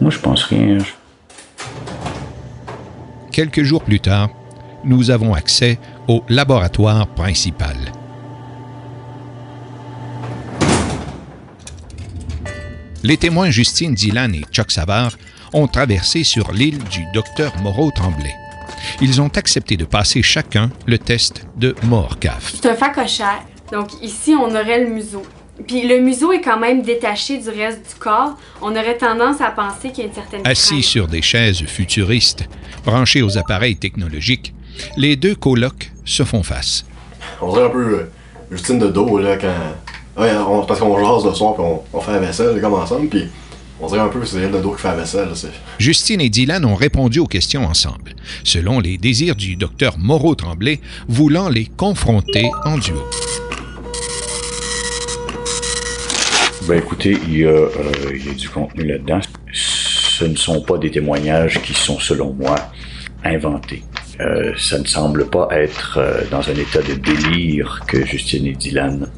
Moi, 0.00 0.10
je 0.10 0.18
pense 0.18 0.42
rien. 0.44 0.78
Je- 0.78 0.84
Quelques 3.32 3.62
jours 3.62 3.82
plus 3.82 4.00
tard, 4.00 4.30
nous 4.84 5.10
avons 5.10 5.34
accès 5.34 5.78
au 6.08 6.22
laboratoire 6.28 7.06
principal. 7.06 7.76
Les 13.02 13.16
témoins 13.16 13.50
Justine 13.50 13.94
Dylan 13.94 14.34
et 14.34 14.44
Chuck 14.52 14.70
Savard 14.70 15.12
ont 15.54 15.66
traversé 15.66 16.22
sur 16.22 16.52
l'île 16.52 16.78
du 16.84 17.04
docteur 17.14 17.52
Moreau 17.62 17.90
Tremblay. 17.90 18.34
Ils 19.00 19.20
ont 19.20 19.28
accepté 19.28 19.76
de 19.76 19.84
passer 19.84 20.22
chacun 20.22 20.70
le 20.86 20.98
test 20.98 21.46
de 21.56 21.74
MORCAF. 21.84 22.52
C'est 22.60 22.68
un 22.68 22.74
facochère. 22.74 23.42
Donc 23.72 23.88
ici, 24.02 24.34
on 24.34 24.50
aurait 24.50 24.84
le 24.84 24.90
museau. 24.90 25.22
Puis 25.66 25.86
le 25.86 26.00
museau 26.00 26.32
est 26.32 26.40
quand 26.40 26.58
même 26.58 26.82
détaché 26.82 27.38
du 27.38 27.48
reste 27.48 27.88
du 27.88 27.94
corps. 27.98 28.36
On 28.62 28.70
aurait 28.70 28.96
tendance 28.96 29.40
à 29.40 29.50
penser 29.50 29.90
qu'il 29.90 30.04
y 30.04 30.06
a 30.06 30.08
une 30.08 30.14
certaine 30.14 30.46
Assis 30.46 30.82
sur 30.82 31.06
des 31.06 31.22
chaises 31.22 31.62
futuristes, 31.64 32.48
branchés 32.84 33.22
aux 33.22 33.38
appareils 33.38 33.76
technologiques, 33.76 34.54
les 34.96 35.16
deux 35.16 35.34
colocs 35.34 35.90
se 36.04 36.22
font 36.24 36.42
face. 36.42 36.84
On 37.40 37.52
dirait 37.52 37.66
un 37.66 37.70
peu 37.70 37.94
euh, 38.00 38.10
Justine 38.50 38.78
de 38.78 38.88
dos, 38.88 39.18
là, 39.18 39.36
quand. 39.36 40.20
Ouais, 40.22 40.30
on- 40.48 40.64
parce 40.64 40.80
qu'on 40.80 40.98
jase 40.98 41.24
le 41.24 41.34
soir, 41.34 41.54
puis 41.54 41.62
on, 41.64 41.82
on 41.92 42.00
fait 42.00 42.12
la 42.12 42.18
vaisselle, 42.18 42.60
comme 42.60 42.74
ensemble, 42.74 43.08
puis 43.08 43.28
on 43.80 43.86
dirait 43.86 44.00
un 44.00 44.08
peu 44.08 44.20
que 44.20 44.26
c'est 44.26 44.38
elle 44.38 44.50
de 44.50 44.58
dos 44.58 44.72
qui 44.72 44.82
fait 44.82 44.88
la 44.88 44.96
vaisselle. 44.96 45.28
là, 45.28 45.34
c'est- 45.34 45.48
Justine 45.78 46.20
et 46.20 46.28
Dylan 46.28 46.64
ont 46.64 46.74
répondu 46.74 47.20
aux 47.20 47.26
questions 47.26 47.64
ensemble, 47.64 48.14
selon 48.44 48.80
les 48.80 48.98
désirs 48.98 49.36
du 49.36 49.56
docteur 49.56 49.96
Moreau-Tremblay, 49.98 50.80
voulant 51.08 51.48
les 51.48 51.66
confronter 51.66 52.50
en 52.64 52.76
duo. 52.76 52.98
Ben 56.68 56.78
écoutez, 56.78 57.16
il 57.26 57.38
y, 57.38 57.44
a, 57.44 57.48
euh, 57.48 57.70
il 58.14 58.26
y 58.26 58.30
a 58.30 58.34
du 58.34 58.48
contenu 58.48 58.84
là-dedans. 58.84 59.20
Ce 59.52 60.24
ne 60.24 60.36
sont 60.36 60.60
pas 60.60 60.76
des 60.76 60.90
témoignages 60.90 61.60
qui 61.62 61.72
sont, 61.72 61.98
selon 61.98 62.32
moi, 62.34 62.54
inventés. 63.24 63.82
Euh, 64.18 64.52
ça 64.58 64.78
ne 64.78 64.86
semble 64.86 65.30
pas 65.30 65.48
être 65.52 65.98
euh, 65.98 66.22
dans 66.30 66.48
un 66.48 66.54
état 66.54 66.82
de 66.82 66.94
délire 66.94 67.82
que 67.86 68.04
Justine 68.04 68.46
et 68.46 68.52
Dylan 68.52 69.08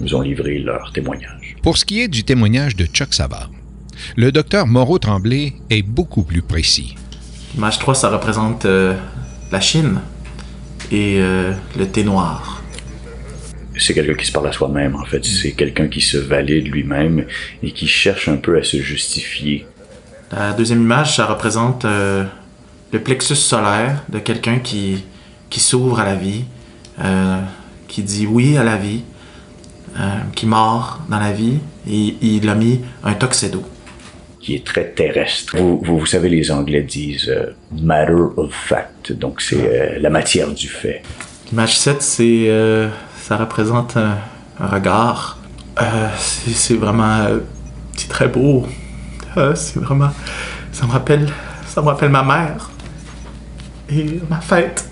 nous 0.00 0.14
ont 0.14 0.22
livré 0.22 0.58
leurs 0.58 0.92
témoignages. 0.92 1.56
Pour 1.62 1.76
ce 1.76 1.84
qui 1.84 2.00
est 2.00 2.08
du 2.08 2.24
témoignage 2.24 2.76
de 2.76 2.86
Chuck 2.86 3.14
Savard, 3.14 3.50
le 4.16 4.32
docteur 4.32 4.66
Moreau-Tremblay 4.66 5.54
est 5.70 5.82
beaucoup 5.82 6.22
plus 6.22 6.42
précis. 6.42 6.94
L'image 7.54 7.78
3, 7.78 7.94
ça 7.94 8.10
représente 8.10 8.64
euh, 8.66 8.94
la 9.50 9.60
Chine 9.60 10.00
et 10.90 11.16
euh, 11.18 11.52
le 11.76 11.86
thé 11.86 12.04
noir. 12.04 12.62
C'est 13.76 13.94
quelqu'un 13.94 14.14
qui 14.14 14.26
se 14.26 14.32
parle 14.32 14.48
à 14.48 14.52
soi-même, 14.52 14.96
en 14.96 15.04
fait. 15.04 15.24
C'est 15.24 15.52
quelqu'un 15.52 15.88
qui 15.88 16.00
se 16.00 16.16
valide 16.16 16.68
lui-même 16.68 17.26
et 17.62 17.70
qui 17.70 17.86
cherche 17.86 18.28
un 18.28 18.36
peu 18.36 18.58
à 18.58 18.64
se 18.64 18.76
justifier. 18.78 19.66
La 20.32 20.52
deuxième 20.52 20.82
image, 20.82 21.16
ça 21.16 21.26
représente 21.26 21.84
euh, 21.84 22.24
le 22.92 23.00
plexus 23.00 23.36
solaire 23.36 24.04
de 24.08 24.18
quelqu'un 24.18 24.58
qui, 24.58 25.04
qui 25.50 25.60
s'ouvre 25.60 26.00
à 26.00 26.04
la 26.04 26.14
vie, 26.14 26.44
euh, 27.02 27.40
qui 27.86 28.02
dit 28.02 28.26
oui 28.26 28.56
à 28.56 28.64
la 28.64 28.76
vie, 28.76 29.02
euh, 29.98 30.18
qui 30.34 30.46
mord 30.46 31.00
dans 31.08 31.18
la 31.18 31.32
vie, 31.32 31.58
et 31.88 32.16
il 32.20 32.48
a 32.48 32.54
mis 32.54 32.80
un 33.04 33.14
toxedo. 33.14 33.62
qui 34.40 34.54
est 34.54 34.64
très 34.64 34.90
terrestre. 34.90 35.56
Vous, 35.58 35.80
vous, 35.84 35.98
vous 35.98 36.06
savez, 36.06 36.28
les 36.28 36.50
Anglais 36.50 36.82
disent 36.82 37.28
euh, 37.28 37.54
matter 37.72 38.12
of 38.36 38.52
fact, 38.52 39.12
donc 39.12 39.42
c'est 39.42 39.98
la 39.98 40.10
matière 40.10 40.50
du 40.50 40.68
fait. 40.68 41.02
L'image 41.50 41.78
7, 41.78 42.02
c'est, 42.02 42.90
ça 43.22 43.36
représente 43.36 43.96
un, 43.96 44.16
un 44.60 44.66
regard. 44.66 45.38
C'est, 46.18 46.74
vraiment, 46.74 47.26
c'est 47.96 48.08
très 48.08 48.28
beau. 48.28 48.66
C'est 49.54 49.78
vraiment, 49.78 50.10
ça 50.72 50.86
me 50.86 50.92
rappelle, 50.92 51.28
ça 51.66 51.80
me 51.80 51.86
rappelle 51.86 52.10
ma 52.10 52.22
mère 52.24 52.70
et 53.90 54.04
ma 54.28 54.40
fête. 54.40 54.84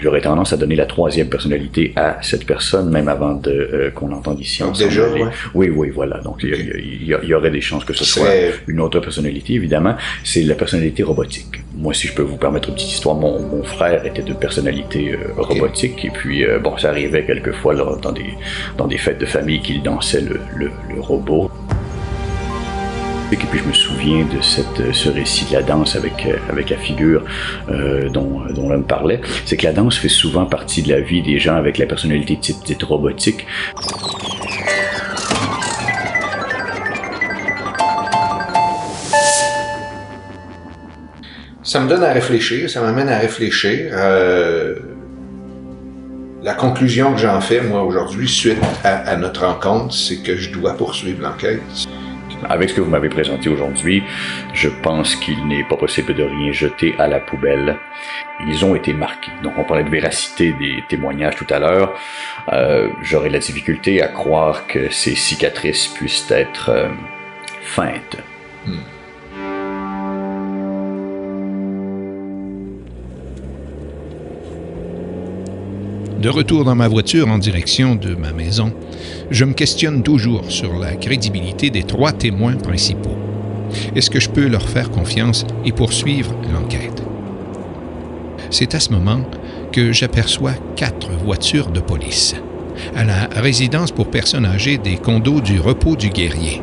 J'aurais 0.00 0.20
tendance 0.20 0.52
à 0.52 0.58
donner 0.58 0.76
la 0.76 0.84
troisième 0.84 1.30
personnalité 1.30 1.94
à 1.96 2.18
cette 2.20 2.44
personne, 2.44 2.90
même 2.90 3.08
avant 3.08 3.32
de 3.36 3.50
euh, 3.50 3.90
qu'on 3.90 4.08
l'entende 4.08 4.38
ici 4.38 4.60
Donc 4.60 4.72
ensemble. 4.72 4.90
déjà, 4.90 5.08
ouais. 5.08 5.22
Oui, 5.54 5.70
oui, 5.74 5.88
voilà. 5.88 6.18
Donc 6.18 6.42
il 6.42 7.06
y 7.06 7.32
aurait 7.34 7.50
des 7.50 7.62
chances 7.62 7.86
que 7.86 7.94
ce 7.94 8.04
soit 8.04 8.28
une 8.66 8.80
autre 8.80 9.00
personnalité, 9.00 9.54
évidemment. 9.54 9.94
C'est 10.22 10.42
la 10.42 10.56
personnalité 10.56 11.02
robotique. 11.02 11.62
Moi, 11.74 11.94
si 11.94 12.06
je 12.08 12.12
peux 12.12 12.20
vous 12.22 12.36
permettre 12.36 12.68
une 12.68 12.74
petite 12.74 12.92
histoire, 12.92 13.16
mon, 13.16 13.40
mon 13.40 13.62
frère 13.62 14.04
était 14.04 14.20
de 14.22 14.34
personnalité 14.34 15.12
euh, 15.14 15.40
robotique, 15.40 16.04
et 16.04 16.10
puis 16.10 16.44
euh, 16.44 16.58
bon, 16.58 16.76
ça 16.76 16.90
arrivait 16.90 17.24
quelquefois 17.24 17.72
là, 17.72 17.96
dans 18.02 18.12
des 18.12 18.26
dans 18.76 18.86
des 18.86 18.98
fêtes 18.98 19.18
de 19.20 19.26
famille 19.26 19.60
qu'il 19.62 19.82
dansait 19.82 20.20
le, 20.20 20.38
le, 20.54 20.70
le 20.94 21.00
robot. 21.00 21.50
Et 23.34 23.46
puis 23.46 23.58
je 23.58 23.64
me 23.64 23.72
souviens 23.72 24.24
de 24.24 24.40
cette, 24.40 24.94
ce 24.94 25.08
récit 25.08 25.44
de 25.46 25.54
la 25.54 25.62
danse 25.62 25.96
avec, 25.96 26.24
euh, 26.24 26.36
avec 26.48 26.70
la 26.70 26.76
figure 26.76 27.24
euh, 27.68 28.08
dont, 28.08 28.42
l'homme 28.44 28.84
parlait. 28.84 29.20
C'est 29.44 29.56
que 29.56 29.64
la 29.64 29.72
danse 29.72 29.98
fait 29.98 30.08
souvent 30.08 30.46
partie 30.46 30.82
de 30.82 30.90
la 30.90 31.00
vie 31.00 31.20
des 31.20 31.40
gens 31.40 31.56
avec 31.56 31.78
la 31.78 31.86
personnalité 31.86 32.36
dite, 32.36 32.64
dite 32.64 32.82
robotique. 32.84 33.44
Ça 41.64 41.80
me 41.80 41.88
donne 41.88 42.04
à 42.04 42.12
réfléchir, 42.12 42.70
ça 42.70 42.82
m'amène 42.82 43.08
à 43.08 43.18
réfléchir. 43.18 43.90
Euh, 43.94 44.76
la 46.44 46.54
conclusion 46.54 47.14
que 47.14 47.18
j'en 47.18 47.40
fais, 47.40 47.62
moi, 47.62 47.82
aujourd'hui, 47.82 48.28
suite 48.28 48.58
à 48.84 49.16
notre 49.16 49.44
rencontre, 49.44 49.92
c'est 49.92 50.18
que 50.18 50.36
je 50.36 50.52
dois 50.52 50.76
poursuivre 50.76 51.20
l'enquête. 51.22 51.83
Avec 52.48 52.70
ce 52.70 52.74
que 52.74 52.80
vous 52.80 52.90
m'avez 52.90 53.08
présenté 53.08 53.48
aujourd'hui, 53.48 54.02
je 54.52 54.68
pense 54.68 55.16
qu'il 55.16 55.46
n'est 55.46 55.64
pas 55.64 55.76
possible 55.76 56.14
de 56.14 56.22
rien 56.22 56.52
jeter 56.52 56.94
à 56.98 57.06
la 57.06 57.20
poubelle. 57.20 57.76
Ils 58.46 58.64
ont 58.64 58.74
été 58.74 58.92
marqués. 58.92 59.32
Donc 59.42 59.54
on 59.58 59.64
parlait 59.64 59.84
de 59.84 59.90
véracité 59.90 60.52
des 60.52 60.82
témoignages 60.88 61.36
tout 61.36 61.46
à 61.50 61.58
l'heure. 61.58 61.94
Euh, 62.52 62.88
J'aurais 63.02 63.30
la 63.30 63.38
difficulté 63.38 64.02
à 64.02 64.08
croire 64.08 64.66
que 64.66 64.90
ces 64.90 65.14
cicatrices 65.14 65.88
puissent 65.88 66.30
être 66.30 66.70
euh, 66.70 66.88
feintes. 67.62 68.16
De 76.24 76.30
retour 76.30 76.64
dans 76.64 76.74
ma 76.74 76.88
voiture 76.88 77.28
en 77.28 77.36
direction 77.36 77.96
de 77.96 78.14
ma 78.14 78.32
maison, 78.32 78.72
je 79.30 79.44
me 79.44 79.52
questionne 79.52 80.02
toujours 80.02 80.50
sur 80.50 80.72
la 80.78 80.96
crédibilité 80.96 81.68
des 81.68 81.82
trois 81.82 82.12
témoins 82.12 82.54
principaux. 82.54 83.18
Est-ce 83.94 84.08
que 84.08 84.20
je 84.20 84.30
peux 84.30 84.46
leur 84.46 84.66
faire 84.66 84.90
confiance 84.90 85.44
et 85.66 85.72
poursuivre 85.72 86.34
l'enquête? 86.50 87.02
C'est 88.48 88.74
à 88.74 88.80
ce 88.80 88.88
moment 88.88 89.20
que 89.70 89.92
j'aperçois 89.92 90.54
quatre 90.76 91.10
voitures 91.10 91.70
de 91.70 91.80
police 91.80 92.34
à 92.96 93.04
la 93.04 93.26
résidence 93.26 93.92
pour 93.92 94.10
personnes 94.10 94.46
âgées 94.46 94.78
des 94.78 94.96
condos 94.96 95.42
du 95.42 95.60
repos 95.60 95.94
du 95.94 96.08
guerrier. 96.08 96.62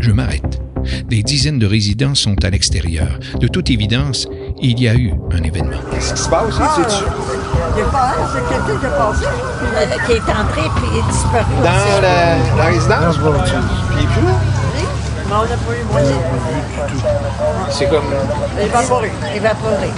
Je 0.00 0.10
m'arrête. 0.10 0.60
Des 1.08 1.22
dizaines 1.22 1.58
de 1.58 1.66
résidents 1.66 2.14
sont 2.14 2.44
à 2.44 2.50
l'extérieur. 2.50 3.18
De 3.40 3.48
toute 3.48 3.70
évidence, 3.70 4.28
il 4.58 4.80
y 4.80 4.88
a 4.88 4.94
eu 4.94 5.12
un 5.32 5.42
événement. 5.42 5.76
Qu'est-ce 5.92 6.14
qui 6.14 6.22
se 6.22 6.28
passe? 6.28 6.54
Ah? 6.60 6.76
Il 7.76 7.80
est 7.80 7.84
pas 7.84 7.98
un, 7.98 8.26
c'est 8.32 8.48
quelqu'un 8.48 8.80
qui 8.80 8.86
est 8.86 8.96
passé. 8.96 9.26
qui 10.06 10.12
est 10.12 10.30
entré 10.30 10.62
puis 10.76 10.84
il 10.92 10.98
est 10.98 11.02
disparu. 11.10 11.44
Dans 11.62 12.02
la, 12.02 12.16
la 12.56 12.64
résidence? 12.64 13.18
Puis 13.18 13.98
il 13.98 14.04
est 14.04 14.06
plus 14.06 14.22
là? 14.22 14.32
Non, 15.28 15.36
on 15.38 15.42
n'a 15.42 15.56
pas 15.56 15.74
eu 15.74 15.84
moyen. 15.90 16.16
C'est 17.68 17.88
comme... 17.88 18.04
Évaporé. 18.62 19.10
Évaporé. 19.34 19.90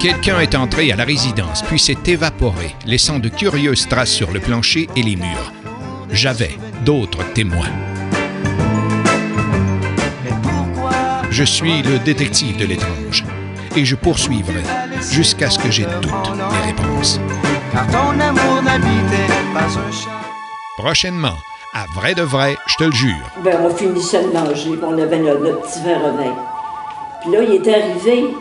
Quelqu'un 0.00 0.40
est 0.40 0.54
entré 0.54 0.90
à 0.92 0.96
la 0.96 1.04
résidence, 1.04 1.60
puis 1.60 1.78
s'est 1.78 1.98
évaporé, 2.06 2.74
laissant 2.86 3.18
de 3.18 3.28
curieuses 3.28 3.86
traces 3.86 4.10
sur 4.10 4.30
le 4.30 4.40
plancher 4.40 4.88
et 4.96 5.02
les 5.02 5.14
murs. 5.14 5.52
J'avais 6.10 6.56
d'autres 6.86 7.22
témoins. 7.34 7.68
Je 11.30 11.44
suis 11.44 11.82
le 11.82 11.98
détective 11.98 12.56
de 12.56 12.64
l'étrange, 12.64 13.26
et 13.76 13.84
je 13.84 13.94
poursuivrai 13.94 14.62
jusqu'à 15.10 15.50
ce 15.50 15.58
que 15.58 15.70
j'ai 15.70 15.84
toutes 16.00 16.12
les 16.12 16.72
réponses. 16.72 17.20
Car 17.70 17.86
ton 17.88 18.18
amour 18.18 18.62
n'habitait 18.62 19.34
pas 19.52 19.66
un 19.66 19.92
champ. 19.92 20.08
Prochainement, 20.78 21.36
à 21.74 21.84
vrai 21.94 22.14
de 22.14 22.22
vrai, 22.22 22.56
je 22.68 22.76
te 22.76 22.84
le 22.84 22.92
jure. 22.92 23.30
Ben, 23.44 23.58
on 23.62 23.74
finissait 23.74 24.24
de 24.24 24.32
manger, 24.32 24.70
puis 24.70 24.80
on 24.82 24.98
avait 24.98 25.18
notre, 25.18 25.40
notre 25.40 25.60
petit 25.60 25.82
verre 25.82 26.06
à 26.06 26.12
vin. 26.12 26.34
Puis 27.20 27.32
là, 27.32 27.42
il 27.42 27.52
est 27.52 27.68
arrivé 27.68 28.34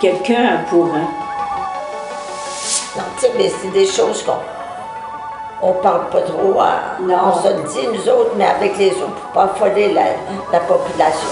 quelqu'un 0.00 0.44
à 0.56 0.70
courant. 0.70 1.08
Non, 2.96 3.02
tu 3.18 3.26
sais, 3.26 3.32
mais 3.36 3.50
c'est 3.62 3.70
des 3.72 3.86
choses 3.86 4.22
qu'on 4.22 4.38
on 5.62 5.72
parle 5.74 6.08
pas 6.10 6.20
trop. 6.22 6.60
à- 6.60 6.96
On 7.00 7.42
se 7.42 7.48
le 7.48 7.62
dit, 7.68 7.86
nous 7.92 8.08
autres, 8.12 8.32
mais 8.36 8.44
avec 8.46 8.76
les 8.78 8.90
autres, 8.92 9.14
pour 9.14 9.30
pas 9.32 9.44
affoler 9.44 9.92
la, 9.92 10.04
la 10.52 10.60
population. 10.60 11.28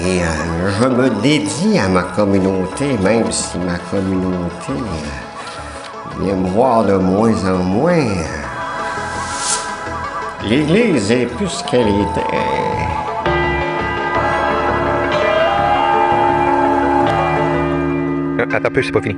Et 0.00 0.20
euh, 0.22 0.70
je 0.80 0.88
me 0.88 1.08
dédie 1.10 1.78
à 1.78 1.88
ma 1.88 2.02
communauté, 2.02 2.96
même 3.00 3.30
si 3.30 3.58
ma 3.58 3.78
communauté 3.78 4.70
euh, 4.72 6.20
vient 6.20 6.34
me 6.34 6.48
voir 6.48 6.82
de 6.84 6.94
moins 6.94 7.32
en 7.48 7.58
moins. 7.58 8.06
L'Église 10.42 11.10
est 11.12 11.26
plus 11.26 11.48
ce 11.48 11.64
qu'elle 11.64 11.88
était. 11.88 12.36
Attends 18.52 18.68
un 18.68 18.70
peu, 18.70 18.82
c'est 18.82 18.92
pas 18.92 19.00
fini. 19.00 19.16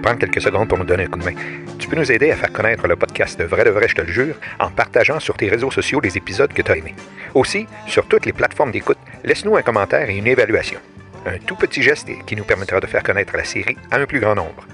Prends 0.00 0.14
quelques 0.14 0.40
secondes 0.40 0.68
pour 0.68 0.78
me 0.78 0.84
donner 0.84 1.04
un 1.04 1.06
coup 1.08 1.18
de 1.18 1.24
main. 1.24 1.34
Tu 1.76 1.88
peux 1.88 1.96
nous 1.96 2.12
aider 2.12 2.30
à 2.30 2.36
faire 2.36 2.52
connaître 2.52 2.86
le 2.86 2.94
podcast 2.94 3.36
de 3.36 3.44
Vrai 3.44 3.64
de 3.64 3.70
Vrai, 3.70 3.88
je 3.88 3.96
te 3.96 4.02
le 4.02 4.12
jure, 4.12 4.36
en 4.60 4.70
partageant 4.70 5.18
sur 5.18 5.36
tes 5.36 5.48
réseaux 5.48 5.72
sociaux 5.72 6.00
les 6.00 6.16
épisodes 6.16 6.52
que 6.52 6.62
tu 6.62 6.70
as 6.70 6.76
aimés. 6.76 6.94
Aussi, 7.34 7.66
sur 7.88 8.06
toutes 8.06 8.26
les 8.26 8.32
plateformes 8.32 8.70
d'écoute, 8.70 8.98
laisse-nous 9.24 9.56
un 9.56 9.62
commentaire 9.62 10.08
et 10.08 10.16
une 10.16 10.28
évaluation. 10.28 10.78
Un 11.26 11.38
tout 11.38 11.56
petit 11.56 11.82
geste 11.82 12.08
qui 12.26 12.36
nous 12.36 12.44
permettra 12.44 12.78
de 12.78 12.86
faire 12.86 13.02
connaître 13.02 13.36
la 13.36 13.44
série 13.44 13.76
à 13.90 13.96
un 13.96 14.06
plus 14.06 14.20
grand 14.20 14.36
nombre. 14.36 14.64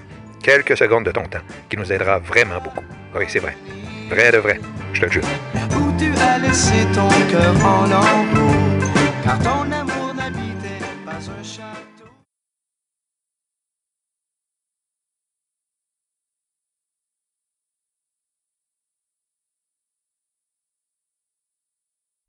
Quelques 0.43 0.77
secondes 0.77 1.05
de 1.05 1.11
ton 1.11 1.23
temps, 1.23 1.39
qui 1.67 1.77
nous 1.77 1.91
aidera 1.91 2.19
vraiment 2.19 2.61
beaucoup. 2.63 2.85
Oui, 3.15 3.25
c'est 3.29 3.39
vrai. 3.39 3.57
Vrai 4.09 4.31
de 4.31 4.37
vrai, 4.37 4.59
je 4.93 5.01
te 5.01 5.05
le 5.05 5.11
jure. 5.11 5.23
Où 5.55 5.91
tu 5.97 6.11
as 6.21 6.37
laissé 6.37 6.85
ton 6.93 7.09
cœur 7.31 7.55
en 7.65 7.87
ton 9.43 9.80